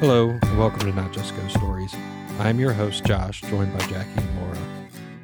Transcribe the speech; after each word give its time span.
Hello, 0.00 0.30
and 0.30 0.56
welcome 0.56 0.78
to 0.78 0.92
Not 0.92 1.12
Just 1.12 1.34
Ghost 1.34 1.56
Stories. 1.56 1.92
I'm 2.38 2.60
your 2.60 2.72
host, 2.72 3.04
Josh, 3.04 3.40
joined 3.40 3.76
by 3.76 3.84
Jackie 3.86 4.20
and 4.20 4.40
Laura. 4.40 4.58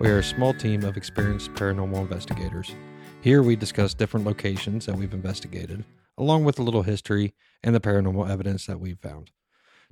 We 0.00 0.11
are 0.11 0.18
a 0.18 0.25
small 0.25 0.52
team 0.52 0.82
of 0.82 0.96
experienced 0.96 1.54
paranormal 1.54 2.00
investigators. 2.00 2.75
Here 3.21 3.40
we 3.40 3.54
discuss 3.54 3.95
different 3.95 4.26
locations 4.26 4.86
that 4.86 4.96
we've 4.96 5.14
investigated, 5.14 5.84
along 6.18 6.43
with 6.43 6.58
a 6.58 6.64
little 6.64 6.82
history 6.82 7.34
and 7.62 7.72
the 7.72 7.79
paranormal 7.79 8.29
evidence 8.29 8.66
that 8.66 8.80
we've 8.80 8.98
found. 8.98 9.30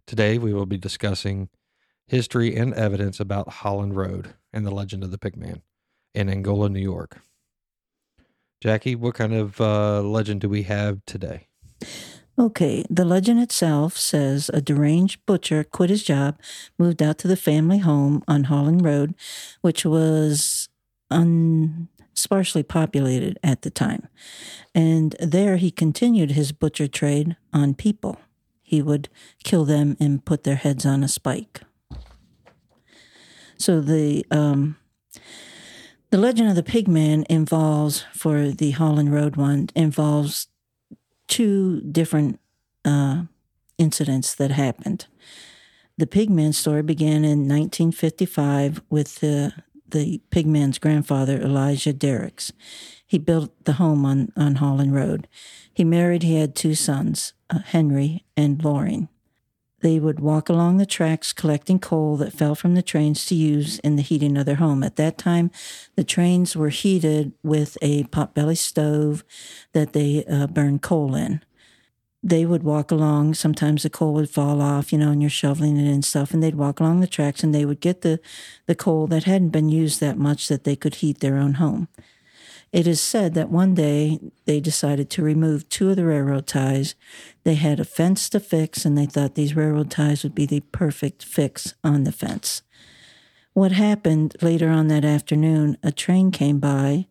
Today 0.04 0.36
we 0.36 0.52
will 0.52 0.66
be 0.66 0.78
discussing 0.78 1.48
history 2.08 2.56
and 2.56 2.74
evidence 2.74 3.20
about 3.20 3.48
Holland 3.50 3.94
Road 3.94 4.34
and 4.52 4.66
the 4.66 4.72
legend 4.72 5.04
of 5.04 5.12
the 5.12 5.18
Pigman 5.18 5.62
in 6.12 6.28
Angola, 6.28 6.68
New 6.68 6.80
York. 6.80 7.18
Jackie, 8.60 8.96
what 8.96 9.14
kind 9.14 9.32
of 9.32 9.60
uh, 9.60 10.02
legend 10.02 10.40
do 10.40 10.48
we 10.48 10.64
have 10.64 11.04
today? 11.06 11.46
Okay, 12.38 12.84
the 12.88 13.04
legend 13.04 13.40
itself 13.40 13.96
says 13.96 14.50
a 14.54 14.62
deranged 14.62 15.24
butcher 15.26 15.64
quit 15.64 15.90
his 15.90 16.02
job, 16.02 16.38
moved 16.78 17.02
out 17.02 17.18
to 17.18 17.28
the 17.28 17.36
family 17.36 17.78
home 17.78 18.22
on 18.26 18.44
Holland 18.44 18.84
Road, 18.84 19.14
which 19.60 19.84
was 19.84 20.70
un- 21.10 21.88
sparsely 22.14 22.62
populated 22.62 23.38
at 23.42 23.62
the 23.62 23.70
time. 23.70 24.08
And 24.74 25.14
there 25.20 25.56
he 25.56 25.70
continued 25.70 26.30
his 26.30 26.52
butcher 26.52 26.88
trade 26.88 27.36
on 27.52 27.74
people. 27.74 28.18
He 28.62 28.80
would 28.80 29.10
kill 29.44 29.66
them 29.66 29.96
and 30.00 30.24
put 30.24 30.44
their 30.44 30.56
heads 30.56 30.86
on 30.86 31.04
a 31.04 31.08
spike. 31.08 31.60
So 33.58 33.80
the 33.80 34.24
um, 34.30 34.76
the 36.10 36.18
legend 36.18 36.48
of 36.48 36.56
the 36.56 36.62
pigman 36.62 37.24
involves 37.28 38.04
for 38.12 38.48
the 38.48 38.72
Holland 38.72 39.12
Road 39.12 39.36
one 39.36 39.68
involves 39.74 40.48
two 41.32 41.80
different 41.80 42.38
uh, 42.84 43.22
incidents 43.78 44.34
that 44.34 44.50
happened. 44.50 45.06
The 45.96 46.06
pigman 46.06 46.52
story 46.52 46.82
began 46.82 47.24
in 47.24 47.48
1955 47.48 48.82
with 48.90 49.20
the 49.20 49.54
the 49.88 50.22
pigman's 50.30 50.78
grandfather, 50.78 51.38
Elijah 51.38 51.92
Derricks. 51.92 52.50
He 53.06 53.18
built 53.18 53.52
the 53.64 53.74
home 53.74 54.06
on, 54.06 54.32
on 54.38 54.54
Holland 54.54 54.94
Road. 54.94 55.28
He 55.70 55.84
married, 55.84 56.22
he 56.22 56.36
had 56.36 56.54
two 56.54 56.74
sons, 56.74 57.34
uh, 57.50 57.58
Henry 57.58 58.24
and 58.34 58.64
Loring. 58.64 59.10
They 59.82 59.98
would 59.98 60.20
walk 60.20 60.48
along 60.48 60.76
the 60.76 60.86
tracks 60.86 61.32
collecting 61.32 61.80
coal 61.80 62.16
that 62.18 62.32
fell 62.32 62.54
from 62.54 62.74
the 62.74 62.82
trains 62.82 63.26
to 63.26 63.34
use 63.34 63.80
in 63.80 63.96
the 63.96 64.02
heating 64.02 64.36
of 64.38 64.46
their 64.46 64.56
home. 64.56 64.84
At 64.84 64.96
that 64.96 65.18
time, 65.18 65.50
the 65.96 66.04
trains 66.04 66.54
were 66.56 66.68
heated 66.68 67.32
with 67.42 67.76
a 67.82 68.04
potbelly 68.04 68.56
stove 68.56 69.24
that 69.72 69.92
they 69.92 70.24
uh, 70.24 70.46
burned 70.46 70.82
coal 70.82 71.16
in. 71.16 71.42
They 72.22 72.46
would 72.46 72.62
walk 72.62 72.92
along. 72.92 73.34
Sometimes 73.34 73.82
the 73.82 73.90
coal 73.90 74.14
would 74.14 74.30
fall 74.30 74.62
off, 74.62 74.92
you 74.92 74.98
know, 74.98 75.10
and 75.10 75.20
you're 75.20 75.28
shoveling 75.28 75.76
it 75.76 75.92
and 75.92 76.04
stuff. 76.04 76.32
And 76.32 76.40
they'd 76.40 76.54
walk 76.54 76.78
along 76.78 77.00
the 77.00 77.08
tracks 77.08 77.42
and 77.42 77.52
they 77.52 77.64
would 77.64 77.80
get 77.80 78.02
the, 78.02 78.20
the 78.66 78.76
coal 78.76 79.08
that 79.08 79.24
hadn't 79.24 79.48
been 79.48 79.68
used 79.68 79.98
that 79.98 80.16
much 80.16 80.46
that 80.46 80.62
they 80.62 80.76
could 80.76 80.96
heat 80.96 81.18
their 81.18 81.36
own 81.36 81.54
home. 81.54 81.88
It 82.72 82.86
is 82.86 83.02
said 83.02 83.34
that 83.34 83.50
one 83.50 83.74
day 83.74 84.18
they 84.46 84.58
decided 84.58 85.10
to 85.10 85.22
remove 85.22 85.68
two 85.68 85.90
of 85.90 85.96
the 85.96 86.06
railroad 86.06 86.46
ties. 86.46 86.94
They 87.44 87.54
had 87.54 87.78
a 87.78 87.84
fence 87.84 88.30
to 88.30 88.40
fix, 88.40 88.86
and 88.86 88.96
they 88.96 89.04
thought 89.04 89.34
these 89.34 89.54
railroad 89.54 89.90
ties 89.90 90.22
would 90.22 90.34
be 90.34 90.46
the 90.46 90.60
perfect 90.72 91.22
fix 91.22 91.74
on 91.84 92.04
the 92.04 92.12
fence. 92.12 92.62
What 93.52 93.72
happened 93.72 94.36
later 94.40 94.70
on 94.70 94.88
that 94.88 95.04
afternoon, 95.04 95.76
a 95.82 95.92
train 95.92 96.30
came 96.30 96.58
by, 96.58 97.06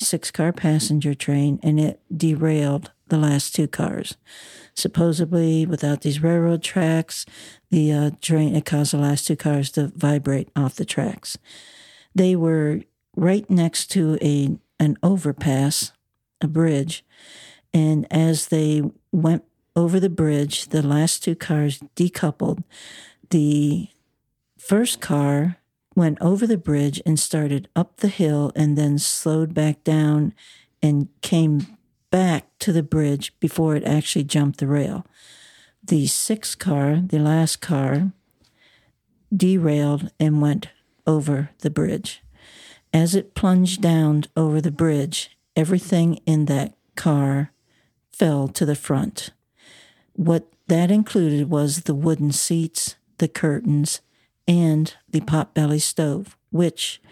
six 0.00 0.32
car 0.32 0.52
passenger 0.52 1.14
train, 1.14 1.60
and 1.62 1.78
it 1.78 2.00
derailed 2.14 2.90
the 3.06 3.16
last 3.16 3.54
two 3.54 3.68
cars. 3.68 4.16
Supposedly, 4.74 5.64
without 5.64 6.00
these 6.00 6.20
railroad 6.20 6.64
tracks, 6.64 7.24
the 7.70 7.92
uh, 7.92 8.10
train, 8.20 8.56
it 8.56 8.64
caused 8.64 8.92
the 8.92 8.98
last 8.98 9.28
two 9.28 9.36
cars 9.36 9.70
to 9.72 9.92
vibrate 9.94 10.48
off 10.56 10.74
the 10.74 10.84
tracks. 10.84 11.38
They 12.12 12.34
were 12.34 12.80
right 13.14 13.48
next 13.48 13.92
to 13.92 14.18
a 14.20 14.58
an 14.84 14.98
overpass, 15.02 15.92
a 16.40 16.46
bridge, 16.46 17.04
and 17.72 18.06
as 18.10 18.48
they 18.48 18.82
went 19.10 19.44
over 19.74 19.98
the 19.98 20.10
bridge, 20.10 20.68
the 20.68 20.86
last 20.86 21.24
two 21.24 21.34
cars 21.34 21.80
decoupled. 21.96 22.62
The 23.30 23.88
first 24.58 25.00
car 25.00 25.56
went 25.96 26.18
over 26.20 26.46
the 26.46 26.58
bridge 26.58 27.00
and 27.04 27.18
started 27.18 27.68
up 27.74 27.96
the 27.96 28.08
hill 28.08 28.52
and 28.54 28.78
then 28.78 28.98
slowed 28.98 29.54
back 29.54 29.82
down 29.84 30.34
and 30.82 31.08
came 31.22 31.78
back 32.10 32.46
to 32.60 32.72
the 32.72 32.82
bridge 32.82 33.32
before 33.40 33.74
it 33.74 33.84
actually 33.84 34.24
jumped 34.24 34.60
the 34.60 34.66
rail. 34.66 35.04
The 35.82 36.06
sixth 36.06 36.58
car, 36.58 37.02
the 37.04 37.18
last 37.18 37.60
car, 37.60 38.12
derailed 39.34 40.10
and 40.20 40.40
went 40.40 40.68
over 41.06 41.50
the 41.58 41.70
bridge. 41.70 42.23
As 42.94 43.16
it 43.16 43.34
plunged 43.34 43.82
down 43.82 44.22
over 44.36 44.60
the 44.60 44.70
bridge, 44.70 45.36
everything 45.56 46.20
in 46.26 46.44
that 46.44 46.76
car 46.94 47.50
fell 48.12 48.46
to 48.46 48.64
the 48.64 48.76
front. 48.76 49.30
What 50.12 50.46
that 50.68 50.92
included 50.92 51.50
was 51.50 51.82
the 51.82 51.94
wooden 51.94 52.30
seats, 52.30 52.94
the 53.18 53.26
curtains, 53.26 54.00
and 54.46 54.94
the 55.10 55.20
potbelly 55.22 55.80
stove, 55.80 56.36
which 56.52 57.02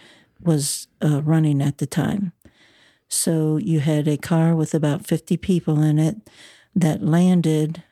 was 0.41 0.87
uh, 1.05 1.21
running 1.23 1.61
at 1.61 1.79
the 1.79 1.87
time. 1.87 2.33
So 3.09 3.57
you 3.57 3.81
had 3.81 4.07
a 4.07 4.17
car 4.17 4.55
with 4.55 4.75
about 4.75 5.05
50 5.05 5.37
people 5.37 5.83
in 5.83 5.99
it 5.99 6.31
that 6.77 7.03
landed 7.03 7.83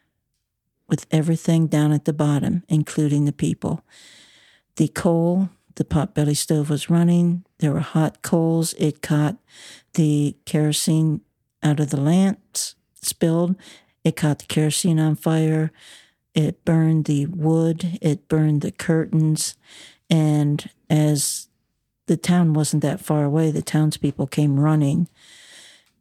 with 0.89 1.07
everything 1.11 1.67
down 1.67 1.91
at 1.91 2.05
the 2.05 2.13
bottom, 2.13 2.63
including 2.69 3.25
the 3.25 3.33
people. 3.33 3.85
The 4.77 4.87
coal 4.87 5.51
the 5.81 5.85
potbelly 5.87 6.37
stove 6.37 6.69
was 6.69 6.91
running. 6.91 7.43
There 7.61 7.73
were 7.73 7.81
hot 7.81 8.21
coals. 8.21 8.75
It 8.75 9.01
caught 9.01 9.39
the 9.95 10.37
kerosene 10.45 11.23
out 11.63 11.81
of 11.81 11.89
the 11.89 11.99
lamps, 11.99 12.75
spilled. 13.01 13.57
It 14.05 14.15
caught 14.15 14.41
the 14.41 14.45
kerosene 14.45 15.01
on 15.01 15.15
fire. 15.15 15.73
It 16.35 16.67
burned 16.67 17.07
the 17.07 17.25
wood. 17.25 17.99
It 18.03 18.29
burned 18.29 18.61
the 18.61 18.73
curtains. 18.73 19.57
And 20.11 20.69
as 20.91 21.49
the 22.09 22.19
town 22.19 22.53
wasn't 22.53 22.83
that 22.83 23.01
far 23.01 23.25
away, 23.25 23.51
the 23.51 23.63
townspeople 23.63 24.27
came 24.27 24.61
running 24.61 25.09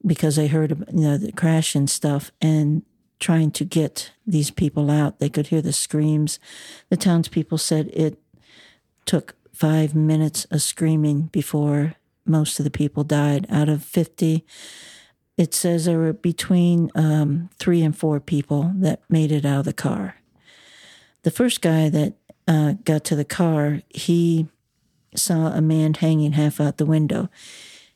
because 0.06 0.36
they 0.36 0.48
heard 0.48 0.72
you 0.94 1.04
know 1.04 1.18
the 1.18 1.32
crash 1.32 1.74
and 1.74 1.90
stuff 1.90 2.34
and 2.42 2.84
trying 3.22 3.52
to 3.52 3.64
get 3.64 4.12
these 4.28 4.52
people 4.52 4.92
out. 4.92 5.20
They 5.20 5.30
could 5.30 5.48
hear 5.48 5.62
the 5.62 5.72
screams. 5.72 6.38
The 6.90 6.98
townspeople 6.98 7.60
said 7.60 7.90
it 7.94 8.20
took 9.06 9.36
five 9.60 9.94
minutes 9.94 10.46
of 10.46 10.62
screaming 10.62 11.24
before 11.34 11.96
most 12.26 12.60
of 12.60 12.64
the 12.64 12.72
people 12.72 13.04
died. 13.04 13.46
Out 13.50 13.68
of 13.68 13.84
50, 13.84 14.46
it 15.36 15.54
says 15.54 15.84
there 15.84 15.98
were 15.98 16.14
between 16.14 16.90
um, 16.96 17.50
three 17.60 17.82
and 17.82 17.96
four 17.96 18.22
people 18.22 18.72
that 18.76 19.02
made 19.10 19.34
it 19.34 19.46
out 19.46 19.60
of 19.60 19.66
the 19.66 19.74
car. 19.74 20.16
The 21.24 21.32
first 21.32 21.60
guy 21.60 21.90
that 21.90 22.14
uh, 22.48 22.76
got 22.86 23.04
to 23.06 23.18
the 23.18 23.26
car, 23.26 23.82
he 23.90 24.48
saw 25.14 25.48
a 25.48 25.60
man 25.60 25.96
hanging 25.96 26.32
half 26.34 26.62
out 26.62 26.78
the 26.78 26.86
window. 26.86 27.28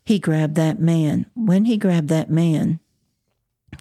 He 0.03 0.19
grabbed 0.19 0.55
that 0.55 0.81
man. 0.81 1.27
When 1.33 1.63
he 1.63 1.77
grabbed 1.77 2.09
that 2.09 2.29
man 2.29 2.81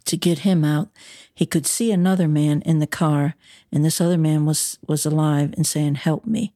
to 0.04 0.16
get 0.16 0.40
him 0.40 0.64
out, 0.64 0.90
he 1.34 1.46
could 1.46 1.66
see 1.66 1.90
another 1.90 2.28
man 2.28 2.62
in 2.62 2.78
the 2.78 2.86
car, 2.86 3.34
and 3.72 3.84
this 3.84 4.00
other 4.00 4.18
man 4.18 4.46
was 4.46 4.78
was 4.86 5.04
alive 5.04 5.52
and 5.56 5.66
saying, 5.66 5.96
"Help 5.96 6.26
me." 6.26 6.52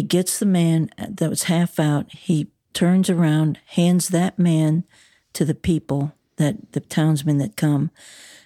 He 0.00 0.06
gets 0.06 0.38
the 0.38 0.46
man 0.46 0.88
that 0.96 1.28
was 1.28 1.42
half 1.42 1.78
out. 1.78 2.10
He 2.10 2.46
turns 2.72 3.10
around, 3.10 3.58
hands 3.66 4.08
that 4.08 4.38
man 4.38 4.84
to 5.34 5.44
the 5.44 5.54
people, 5.54 6.14
that 6.36 6.72
the 6.72 6.80
townsmen 6.80 7.36
that 7.36 7.54
come. 7.54 7.90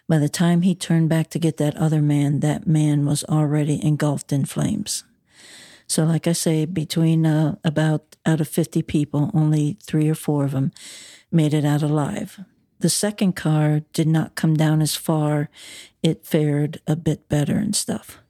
By 0.09 0.19
the 0.19 0.29
time 0.29 0.63
he 0.63 0.75
turned 0.75 1.09
back 1.09 1.31
to 1.31 1.39
get 1.39 1.59
that 1.59 1.77
other 1.77 2.03
man, 2.03 2.41
that 2.41 2.67
man 2.67 3.07
was 3.07 3.23
already 3.27 3.81
engulfed 3.87 4.33
in 4.33 4.47
flames. 4.47 5.05
So, 5.87 6.03
like 6.03 6.27
I 6.27 6.33
say, 6.33 6.65
between 6.65 7.25
uh, 7.25 7.55
about 7.63 8.17
out 8.27 8.41
of 8.41 8.49
50 8.49 8.83
people, 8.83 9.31
only 9.33 9.77
three 9.81 10.09
or 10.09 10.17
four 10.17 10.45
of 10.45 10.51
them 10.51 10.73
made 11.31 11.55
it 11.55 11.65
out 11.65 11.85
alive. 11.85 12.41
The 12.81 12.91
second 12.91 13.37
car 13.37 13.83
did 13.93 14.09
not 14.09 14.35
come 14.35 14.57
down 14.57 14.83
as 14.83 14.97
far. 14.97 15.51
It 16.03 16.27
fared 16.27 16.81
a 16.89 16.97
bit 16.97 17.29
better 17.29 17.55
and 17.55 17.77
stuff 17.77 18.24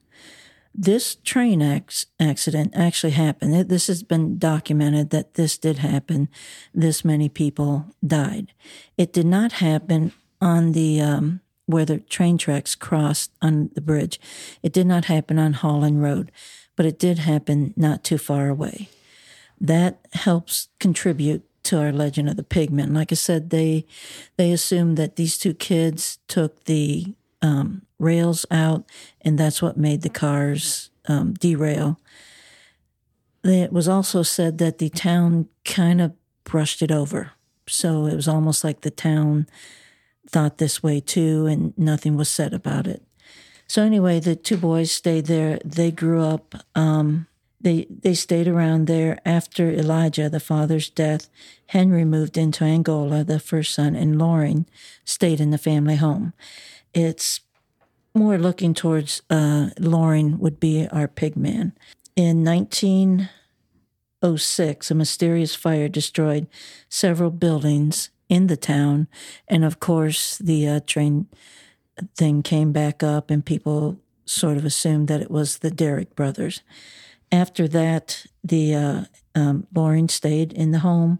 this 0.75 1.15
train 1.17 1.62
accident 1.62 2.73
actually 2.75 3.12
happened. 3.12 3.69
This 3.69 3.87
has 3.87 4.03
been 4.03 4.38
documented 4.38 5.11
that 5.11 5.35
this 5.35 5.56
did 5.56 5.79
happen. 5.79 6.29
This 6.75 7.05
many 7.05 7.29
people 7.29 7.94
died. 8.05 8.53
It 8.99 9.12
did 9.12 9.26
not 9.26 9.53
happen 9.53 10.12
on 10.41 10.73
the 10.73 11.00
um, 11.00 11.41
where 11.67 11.85
the 11.85 11.99
train 11.99 12.38
tracks 12.38 12.75
crossed 12.75 13.31
on 13.41 13.71
the 13.75 13.81
bridge. 13.81 14.21
It 14.62 14.73
did 14.73 14.87
not 14.87 15.05
happen 15.05 15.38
on 15.38 15.55
Holland 15.55 16.03
Road, 16.03 16.32
but 16.77 16.87
it 16.87 16.99
did 16.99 17.20
happen 17.20 17.73
not 17.77 18.03
too 18.03 18.19
far 18.19 18.49
away. 18.49 18.88
That 19.61 20.00
helps 20.12 20.69
contribute 20.81 21.44
to 21.65 21.79
our 21.79 21.93
legend 21.93 22.29
of 22.29 22.37
the 22.37 22.43
pigmen. 22.43 22.94
Like 22.94 23.12
I 23.12 23.15
said, 23.15 23.50
they 23.50 23.87
they 24.37 24.53
assumed 24.53 24.97
that 24.97 25.17
these 25.17 25.38
two 25.38 25.55
kids 25.55 26.19
took 26.27 26.65
the 26.65 27.15
um, 27.44 27.82
rails 27.99 28.46
out, 28.50 28.91
and 29.20 29.38
that's 29.38 29.61
what 29.61 29.76
made 29.76 30.00
the 30.00 30.08
cars 30.08 30.91
um, 31.06 31.35
derail. 31.35 32.00
It 33.44 33.70
was 33.70 33.87
also 33.87 34.23
said 34.23 34.56
that 34.58 34.79
the 34.79 34.88
town 34.88 35.49
kind 35.67 36.00
of 36.00 36.14
brushed 36.44 36.81
it 36.81 36.91
over. 36.91 37.32
So 37.69 38.06
it 38.06 38.17
was 38.17 38.29
almost 38.29 38.64
like 38.64 38.81
the 38.81 38.91
town 38.91 39.46
thought 40.26 40.56
this 40.56 40.82
way 40.82 41.00
too, 41.00 41.46
and 41.46 41.76
nothing 41.76 42.17
was 42.17 42.31
said 42.31 42.55
about 42.55 42.87
it. 42.87 43.02
So 43.67 43.82
anyway, 43.82 44.20
the 44.20 44.37
two 44.37 44.56
boys 44.56 44.91
stayed 44.91 45.26
there. 45.26 45.58
They 45.64 45.91
grew 45.91 46.23
up. 46.23 46.55
Um, 46.75 47.26
they 47.61 47.87
they 47.91 48.14
stayed 48.14 48.49
around 48.49 48.87
there 48.87 49.19
after 49.25 49.70
Elijah, 49.70 50.31
the 50.31 50.41
father's 50.41 50.88
death. 50.88 51.29
Henry 51.69 52.05
moved 52.05 52.38
into 52.38 52.64
Angola, 52.64 53.25
the 53.25 53.41
first 53.41 53.75
son, 53.75 53.94
and 53.94 54.19
Loring 54.19 54.67
stayed 55.05 55.41
in 55.41 55.50
the 55.50 55.58
family 55.58 55.96
home. 55.96 56.32
It's 56.94 57.41
more 58.14 58.38
looking 58.38 58.73
towards 58.75 59.23
uh, 59.29 59.70
Loring 59.79 60.38
would 60.38 60.61
be 60.61 60.87
our 60.88 61.08
pig 61.08 61.37
man. 61.37 61.73
In 62.14 62.44
1906, 62.44 64.91
a 64.91 64.94
mysterious 64.94 65.56
fire 65.56 65.88
destroyed 65.88 66.46
several 66.88 67.31
buildings 67.31 68.11
in 68.29 68.46
the 68.46 68.56
town, 68.56 69.08
and 69.49 69.64
of 69.64 69.81
course, 69.81 70.38
the 70.38 70.69
uh, 70.69 70.79
train 70.87 71.26
thing 72.17 72.43
came 72.43 72.73
back 72.73 73.02
up, 73.02 73.31
and 73.31 73.44
people 73.44 74.00
sort 74.25 74.56
of 74.56 74.64
assumed 74.64 75.08
that 75.08 75.20
it 75.20 75.31
was 75.31 75.58
the 75.58 75.70
Derrick 75.70 76.14
brothers. 76.14 76.62
After 77.31 77.69
that, 77.69 78.25
the 78.43 78.75
uh, 78.75 79.05
um, 79.35 79.67
Loring 79.75 80.08
stayed 80.08 80.50
in 80.52 80.70
the 80.70 80.79
home, 80.79 81.19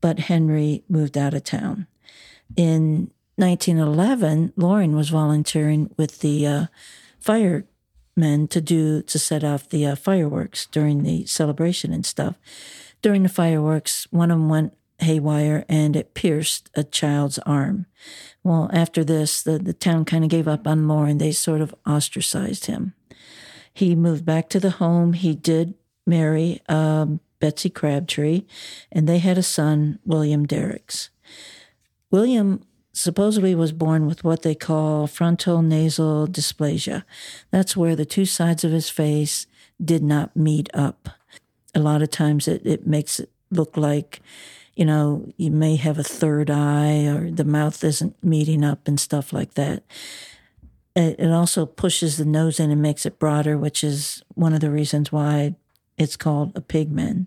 but 0.00 0.20
Henry 0.20 0.84
moved 0.88 1.18
out 1.18 1.34
of 1.34 1.44
town. 1.44 1.86
In 2.56 3.10
1911, 3.36 4.52
Loring 4.56 4.96
was 4.96 5.10
volunteering 5.10 5.94
with 5.96 6.20
the 6.20 6.46
uh, 6.46 6.66
firemen 7.20 8.48
to 8.48 8.60
do 8.60 9.02
to 9.02 9.18
set 9.18 9.44
off 9.44 9.68
the 9.68 9.86
uh, 9.86 9.94
fireworks 9.94 10.66
during 10.66 11.02
the 11.02 11.26
celebration 11.26 11.92
and 11.92 12.04
stuff. 12.04 12.36
During 13.02 13.22
the 13.22 13.28
fireworks, 13.28 14.06
one 14.10 14.30
of 14.30 14.38
them 14.38 14.48
went 14.48 14.74
haywire 15.00 15.64
and 15.68 15.94
it 15.94 16.14
pierced 16.14 16.70
a 16.74 16.82
child's 16.82 17.38
arm. 17.40 17.86
Well, 18.42 18.70
after 18.72 19.04
this, 19.04 19.42
the, 19.42 19.58
the 19.58 19.74
town 19.74 20.04
kind 20.04 20.24
of 20.24 20.30
gave 20.30 20.48
up 20.48 20.66
on 20.66 20.88
Loring. 20.88 21.18
They 21.18 21.32
sort 21.32 21.60
of 21.60 21.74
ostracized 21.86 22.66
him. 22.66 22.94
He 23.72 23.94
moved 23.94 24.24
back 24.24 24.48
to 24.50 24.60
the 24.60 24.70
home. 24.70 25.12
He 25.12 25.34
did 25.34 25.74
marry 26.06 26.62
um, 26.68 27.20
Betsy 27.40 27.68
Crabtree, 27.68 28.44
and 28.90 29.06
they 29.06 29.18
had 29.18 29.36
a 29.36 29.42
son, 29.42 29.98
William 30.06 30.46
Derricks. 30.46 31.10
William 32.10 32.64
supposedly 32.96 33.54
was 33.54 33.72
born 33.72 34.06
with 34.06 34.24
what 34.24 34.42
they 34.42 34.54
call 34.54 35.06
frontal 35.06 35.62
nasal 35.62 36.26
dysplasia. 36.26 37.04
That's 37.50 37.76
where 37.76 37.94
the 37.94 38.06
two 38.06 38.24
sides 38.24 38.64
of 38.64 38.72
his 38.72 38.88
face 38.88 39.46
did 39.82 40.02
not 40.02 40.34
meet 40.34 40.70
up. 40.72 41.08
A 41.74 41.80
lot 41.80 42.02
of 42.02 42.10
times 42.10 42.48
it, 42.48 42.64
it 42.64 42.86
makes 42.86 43.20
it 43.20 43.30
look 43.50 43.76
like 43.76 44.20
you 44.76 44.84
know, 44.84 45.26
you 45.38 45.50
may 45.50 45.76
have 45.76 45.98
a 45.98 46.04
third 46.04 46.50
eye 46.50 47.06
or 47.06 47.30
the 47.30 47.44
mouth 47.44 47.82
isn't 47.82 48.22
meeting 48.22 48.62
up 48.62 48.86
and 48.86 49.00
stuff 49.00 49.32
like 49.32 49.54
that. 49.54 49.82
It 50.94 51.30
also 51.30 51.66
pushes 51.66 52.16
the 52.16 52.24
nose 52.24 52.60
in 52.60 52.70
and 52.70 52.80
makes 52.80 53.04
it 53.04 53.18
broader, 53.18 53.58
which 53.58 53.82
is 53.82 54.22
one 54.34 54.52
of 54.52 54.60
the 54.60 54.70
reasons 54.70 55.10
why 55.10 55.54
it's 55.98 56.16
called 56.16 56.52
a 56.54 56.60
pigman. 56.60 57.26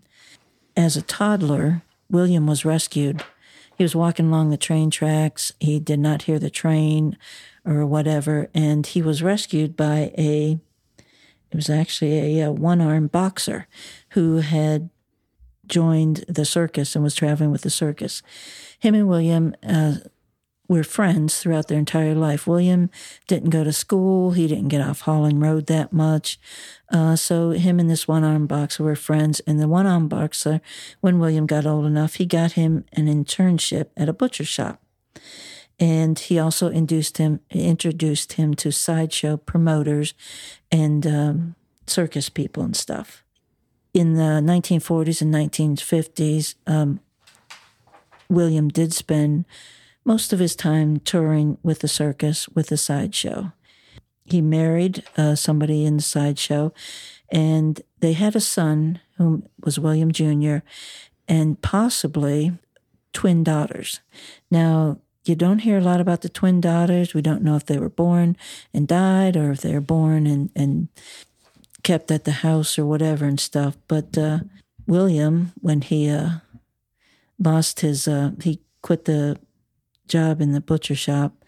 As 0.78 0.96
a 0.96 1.02
toddler, 1.02 1.82
William 2.10 2.46
was 2.48 2.66
rescued. 2.66 3.24
He 3.80 3.84
was 3.86 3.96
walking 3.96 4.28
along 4.28 4.50
the 4.50 4.58
train 4.58 4.92
tracks. 4.92 5.54
He 5.62 5.80
did 5.80 6.02
not 6.02 6.24
hear 6.24 6.38
the 6.38 6.50
train 6.50 7.18
or 7.66 7.86
whatever, 7.86 8.50
and 8.54 8.86
he 8.86 9.02
was 9.02 9.24
rescued 9.24 9.78
by 9.78 10.12
a 10.18 10.60
it 11.50 11.56
was 11.56 11.70
actually 11.70 12.42
a, 12.42 12.48
a 12.48 12.52
one 12.52 12.82
armed 12.82 13.14
boxer 13.14 13.68
who 14.10 14.40
had 14.40 14.90
joined 15.66 16.26
the 16.28 16.44
circus 16.44 16.94
and 16.94 17.06
was 17.06 17.16
traveling 17.16 17.52
with 17.52 17.62
the 17.62 17.70
circus. 17.70 18.22
Him 18.80 18.96
and 18.96 19.08
William 19.08 19.56
uh, 19.66 19.96
were 20.70 20.84
friends 20.84 21.40
throughout 21.40 21.68
their 21.68 21.78
entire 21.78 22.16
life. 22.16 22.48
William 22.48 22.90
didn't 23.28 23.50
go 23.50 23.66
to 23.66 23.74
school. 23.74 24.32
He 24.32 24.48
didn't 24.48 24.70
get 24.70 24.80
off 24.80 25.02
Holland 25.02 25.42
Road 25.42 25.66
that 25.68 25.92
much. 25.92 26.40
Uh, 26.90 27.18
so 27.18 27.50
him 27.52 27.80
and 27.80 27.90
this 27.90 28.08
one-armed 28.08 28.48
boxer 28.48 28.84
were 28.84 28.96
friends. 28.96 29.42
And 29.42 29.60
the 29.60 29.68
one-armed 29.68 30.10
boxer, 30.10 30.62
when 31.02 31.20
William 31.20 31.46
got 31.46 31.66
old 31.66 31.86
enough, 31.86 32.16
he 32.16 32.26
got 32.26 32.54
him 32.54 32.86
an 32.94 33.08
internship 33.08 33.88
at 33.98 34.08
a 34.08 34.14
butcher 34.14 34.46
shop. 34.46 34.82
And 35.78 36.18
he 36.18 36.40
also 36.40 36.70
induced 36.70 37.18
him, 37.18 37.42
introduced 37.50 38.34
him 38.34 38.54
to 38.56 38.72
sideshow 38.72 39.36
promoters 39.36 40.14
and 40.72 41.06
um, 41.06 41.56
circus 41.88 42.30
people 42.30 42.64
and 42.64 42.76
stuff 42.76 43.24
in 43.94 44.14
the 44.14 44.42
1940s 44.42 45.22
and 45.22 45.34
1950s, 45.34 46.56
um, 46.68 47.00
William 48.30 48.70
did 48.70 48.94
spend 48.94 49.46
most 50.10 50.34
of 50.34 50.40
his 50.40 50.56
time 50.56 50.98
touring 50.98 51.56
with 51.62 51.82
the 51.82 51.88
circus, 51.88 52.50
with 52.50 52.70
the 52.70 52.78
sideshow. 52.78 53.52
He 54.26 54.42
married 54.42 55.04
uh, 55.16 55.36
somebody 55.36 55.86
in 55.86 55.98
the 55.98 56.04
sideshow, 56.04 56.74
and 57.32 57.80
they 58.00 58.14
had 58.14 58.36
a 58.36 58.42
son 58.42 59.02
who 59.18 59.44
was 59.64 59.78
William 59.78 60.12
Jr., 60.12 60.58
and 61.28 61.62
possibly 61.62 62.54
twin 63.14 63.44
daughters. 63.44 64.00
Now, 64.50 64.98
you 65.26 65.36
don't 65.36 65.60
hear 65.60 65.78
a 65.78 65.84
lot 65.84 66.02
about 66.02 66.22
the 66.22 66.30
twin 66.30 66.60
daughters. 66.60 67.14
We 67.14 67.22
don't 67.22 67.44
know 67.44 67.56
if 67.56 67.68
they 67.68 67.78
were 67.78 67.88
born 67.88 68.36
and 68.74 68.88
died 68.88 69.38
or 69.38 69.52
if 69.52 69.62
they 69.62 69.74
were 69.74 69.80
born 69.80 70.26
and, 70.26 70.50
and 70.56 70.88
kept 71.84 72.10
at 72.10 72.24
the 72.24 72.42
house 72.42 72.80
or 72.80 72.86
whatever 72.88 73.26
and 73.26 73.40
stuff. 73.40 73.78
But 73.88 74.18
uh, 74.18 74.40
William, 74.88 75.52
when 75.62 75.82
he 75.82 76.10
uh, 76.10 76.40
lost 77.38 77.82
his, 77.82 78.08
uh, 78.08 78.32
he 78.42 78.62
quit 78.82 79.06
the 79.06 79.38
job 80.10 80.42
in 80.42 80.52
the 80.52 80.62
butcher 80.62 80.96
shop. 80.96 81.46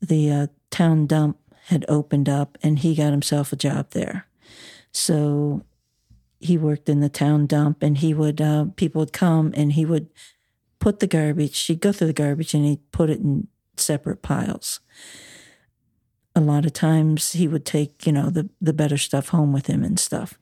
The 0.00 0.30
uh, 0.30 0.46
town 0.70 1.06
dump 1.06 1.38
had 1.66 1.84
opened 1.88 2.28
up, 2.28 2.58
and 2.62 2.78
he 2.78 2.94
got 2.94 3.10
himself 3.10 3.52
a 3.52 3.56
job 3.56 3.90
there. 3.90 4.26
So 4.92 5.62
he 6.38 6.58
worked 6.58 6.88
in 6.88 7.00
the 7.00 7.08
town 7.08 7.46
dump, 7.46 7.82
and 7.82 7.98
he 7.98 8.12
would 8.12 8.40
uh, 8.40 8.66
people 8.76 9.00
would 9.00 9.12
come, 9.12 9.52
and 9.56 9.72
he 9.72 9.84
would 9.84 10.08
put 10.78 11.00
the 11.00 11.06
garbage. 11.06 11.58
He'd 11.62 11.80
go 11.80 11.92
through 11.92 12.08
the 12.08 12.12
garbage, 12.12 12.54
and 12.54 12.64
he'd 12.64 12.92
put 12.92 13.10
it 13.10 13.20
in 13.20 13.48
separate 13.76 14.22
piles 14.22 14.80
a 16.36 16.40
lot 16.40 16.66
of 16.66 16.72
times 16.74 17.32
he 17.32 17.48
would 17.48 17.64
take, 17.64 18.06
you 18.06 18.12
know, 18.12 18.28
the, 18.28 18.48
the 18.60 18.74
better 18.74 18.98
stuff 18.98 19.30
home 19.30 19.54
with 19.54 19.68
him 19.68 19.82
and 19.82 19.98
stuff. 19.98 20.38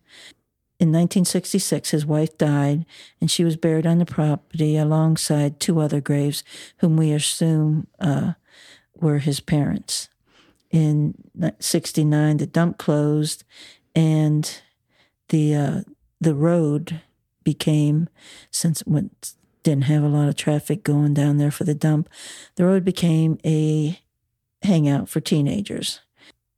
In 0.80 0.88
1966, 0.88 1.90
his 1.90 2.04
wife 2.04 2.36
died, 2.36 2.84
and 3.20 3.30
she 3.30 3.44
was 3.44 3.56
buried 3.56 3.86
on 3.86 3.98
the 3.98 4.04
property 4.04 4.76
alongside 4.76 5.60
two 5.60 5.80
other 5.80 6.00
graves, 6.00 6.42
whom 6.78 6.96
we 6.96 7.12
assume 7.12 7.86
uh, 8.00 8.32
were 8.96 9.18
his 9.18 9.38
parents. 9.38 10.08
In 10.70 11.14
69, 11.60 12.38
the 12.38 12.46
dump 12.46 12.78
closed, 12.78 13.44
and 13.94 14.60
the 15.28 15.54
uh, 15.54 15.80
the 16.20 16.34
road 16.34 17.00
became, 17.44 18.08
since 18.50 18.82
it 18.82 19.34
didn't 19.62 19.84
have 19.84 20.02
a 20.02 20.08
lot 20.08 20.28
of 20.28 20.36
traffic 20.36 20.82
going 20.82 21.14
down 21.14 21.36
there 21.36 21.50
for 21.50 21.64
the 21.64 21.74
dump, 21.74 22.08
the 22.56 22.64
road 22.64 22.84
became 22.84 23.38
a 23.44 24.00
hangout 24.62 25.08
for 25.08 25.20
teenagers. 25.20 26.00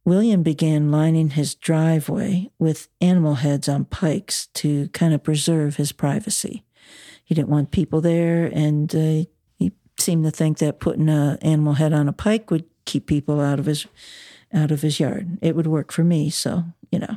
William 0.07 0.45
began 0.45 0.93
lining 0.93 1.31
his 1.31 1.57
driveway 1.57 2.49
with 2.61 2.89
animal 3.01 3.35
heads 3.35 3.69
on 3.69 3.85
pikes 3.87 4.47
to 4.55 4.89
kind 4.91 5.13
of 5.13 5.25
preserve 5.25 5.77
his 5.77 5.91
privacy. 5.91 6.63
He 7.25 7.35
didn't 7.35 7.49
want 7.49 7.73
people 7.73 8.01
there, 8.01 8.47
and 8.47 8.95
uh, 8.95 9.29
he 9.59 9.73
seemed 9.99 10.25
to 10.25 10.31
think 10.31 10.59
that 10.59 10.79
putting 10.79 11.09
an 11.09 11.39
animal 11.39 11.73
head 11.73 11.93
on 11.93 12.09
a 12.09 12.13
pike 12.13 12.53
would 12.53 12.67
keep 12.85 13.09
people 13.09 13.41
out 13.41 13.59
of 13.59 13.67
his 13.67 13.89
out 14.55 14.71
of 14.71 14.83
his 14.83 15.01
yard. 15.01 15.39
It 15.43 15.57
would 15.57 15.67
work 15.67 15.91
for 15.91 16.05
me, 16.05 16.31
so 16.31 16.63
you 16.93 17.01
know. 17.01 17.17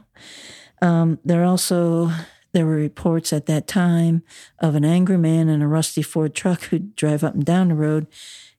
Um, 0.81 1.19
there 1.23 1.43
also 1.45 2.11
there 2.53 2.65
were 2.65 2.73
reports 2.73 3.31
at 3.31 3.45
that 3.45 3.67
time 3.67 4.23
of 4.57 4.73
an 4.73 4.83
angry 4.83 5.17
man 5.17 5.47
in 5.47 5.61
a 5.61 5.67
rusty 5.67 6.01
Ford 6.01 6.33
truck 6.33 6.63
who'd 6.63 6.95
drive 6.95 7.23
up 7.23 7.35
and 7.35 7.45
down 7.45 7.67
the 7.67 7.75
road 7.75 8.07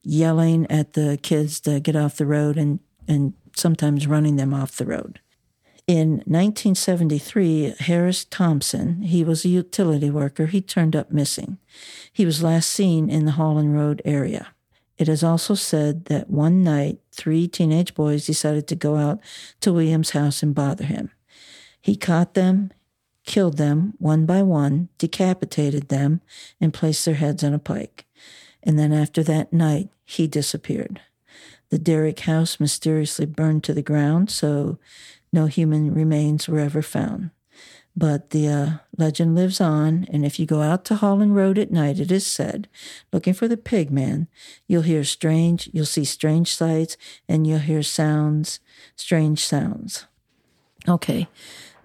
yelling 0.05 0.71
at 0.71 0.93
the 0.93 1.19
kids 1.21 1.59
to 1.61 1.81
get 1.81 1.97
off 1.97 2.17
the 2.17 2.27
road 2.27 2.57
and, 2.57 2.79
and 3.09 3.35
sometimes 3.61 4.07
running 4.07 4.37
them 4.37 4.55
off 4.55 4.77
the 4.77 4.87
road. 4.87 5.21
In 5.87 6.19
1973, 6.27 7.75
Harris 7.81 8.25
Thompson, 8.25 9.03
he 9.03 9.25
was 9.25 9.45
a 9.45 9.49
utility 9.49 10.11
worker, 10.11 10.47
he 10.47 10.61
turned 10.61 10.95
up 10.95 11.11
missing. 11.11 11.59
He 12.13 12.25
was 12.25 12.43
last 12.43 12.71
seen 12.71 13.11
in 13.11 13.25
the 13.25 13.33
Holland 13.33 13.75
Road 13.75 14.01
area. 14.05 14.49
It 14.99 15.09
is 15.09 15.25
also 15.25 15.55
said 15.55 16.07
that 16.07 16.31
one 16.31 16.63
night, 16.63 16.99
three 17.11 17.49
teenage 17.49 17.95
boys 17.95 18.27
decided 18.27 18.69
to 18.69 18.77
go 18.77 18.97
out 18.97 19.21
to 19.61 19.73
William's 19.73 20.11
house 20.11 20.43
and 20.43 20.55
bother 20.55 20.85
him. 20.85 21.11
He 21.81 21.97
caught 21.97 22.35
them, 22.35 22.73
killed 23.25 23.57
them 23.57 23.95
one 23.99 24.27
by 24.27 24.43
one, 24.43 24.91
decapitated 24.99 25.89
them, 25.89 26.21
and 26.61 26.75
placed 26.75 27.05
their 27.05 27.15
heads 27.15 27.43
on 27.43 27.55
a 27.55 27.59
pike 27.59 28.07
and 28.63 28.79
then 28.79 28.93
after 28.93 29.23
that 29.23 29.53
night, 29.53 29.89
he 30.05 30.27
disappeared. 30.27 31.01
The 31.71 31.79
Derrick 31.79 32.21
house 32.21 32.61
mysteriously 32.61 33.27
burned 33.27 33.65
to 33.65 33.75
the 33.75 33.83
ground, 33.83 34.31
so 34.31 34.79
no 35.33 35.47
human 35.47 35.95
remains 35.95 36.49
were 36.49 36.59
ever 36.59 36.83
found. 36.83 37.31
But 37.97 38.31
the 38.31 38.49
uh, 38.49 38.71
legend 38.97 39.35
lives 39.35 39.61
on, 39.61 40.07
and 40.13 40.25
if 40.25 40.39
you 40.39 40.47
go 40.47 40.63
out 40.63 40.85
to 40.87 40.97
Holland 40.97 41.35
Road 41.35 41.59
at 41.59 41.73
night, 41.73 41.99
it 41.99 42.11
is 42.11 42.27
said, 42.27 42.69
looking 43.13 43.35
for 43.35 43.49
the 43.49 43.57
pig 43.57 43.91
man, 43.91 44.29
you'll 44.67 44.83
hear 44.83 45.05
strange, 45.05 45.69
you'll 45.73 45.87
see 45.87 46.05
strange 46.05 46.55
sights, 46.55 46.97
and 47.29 47.47
you'll 47.47 47.59
hear 47.59 47.83
sounds, 47.83 48.61
strange 48.97 49.45
sounds. 49.45 50.07
Okay, 50.89 51.29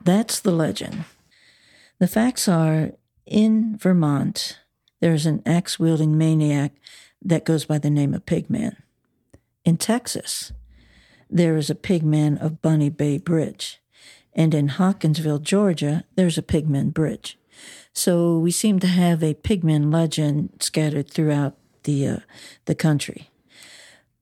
that's 0.03 0.39
the 0.39 0.51
legend. 0.51 1.05
The 1.99 2.07
facts 2.07 2.47
are 2.47 2.91
in 3.25 3.77
Vermont, 3.77 4.59
there's 5.01 5.25
an 5.25 5.41
axe 5.45 5.79
wielding 5.79 6.17
maniac 6.17 6.71
that 7.21 7.45
goes 7.45 7.65
by 7.65 7.77
the 7.77 7.89
name 7.89 8.13
of 8.13 8.25
Pigman. 8.25 8.77
In 9.65 9.77
Texas, 9.77 10.53
there 11.27 11.57
is 11.57 11.71
a 11.71 11.75
Pigman 11.75 12.39
of 12.39 12.61
Bunny 12.61 12.89
Bay 12.89 13.17
Bridge. 13.17 13.81
And 14.33 14.53
in 14.53 14.67
Hawkinsville, 14.67 15.39
Georgia, 15.39 16.03
there's 16.15 16.37
a 16.37 16.43
Pigman 16.43 16.93
Bridge. 16.93 17.39
So 17.91 18.37
we 18.37 18.51
seem 18.51 18.77
to 18.79 18.87
have 18.87 19.23
a 19.23 19.33
Pigman 19.33 19.91
legend 19.91 20.51
scattered 20.59 21.09
throughout 21.09 21.55
the, 21.83 22.07
uh, 22.07 22.17
the 22.65 22.75
country. 22.75 23.31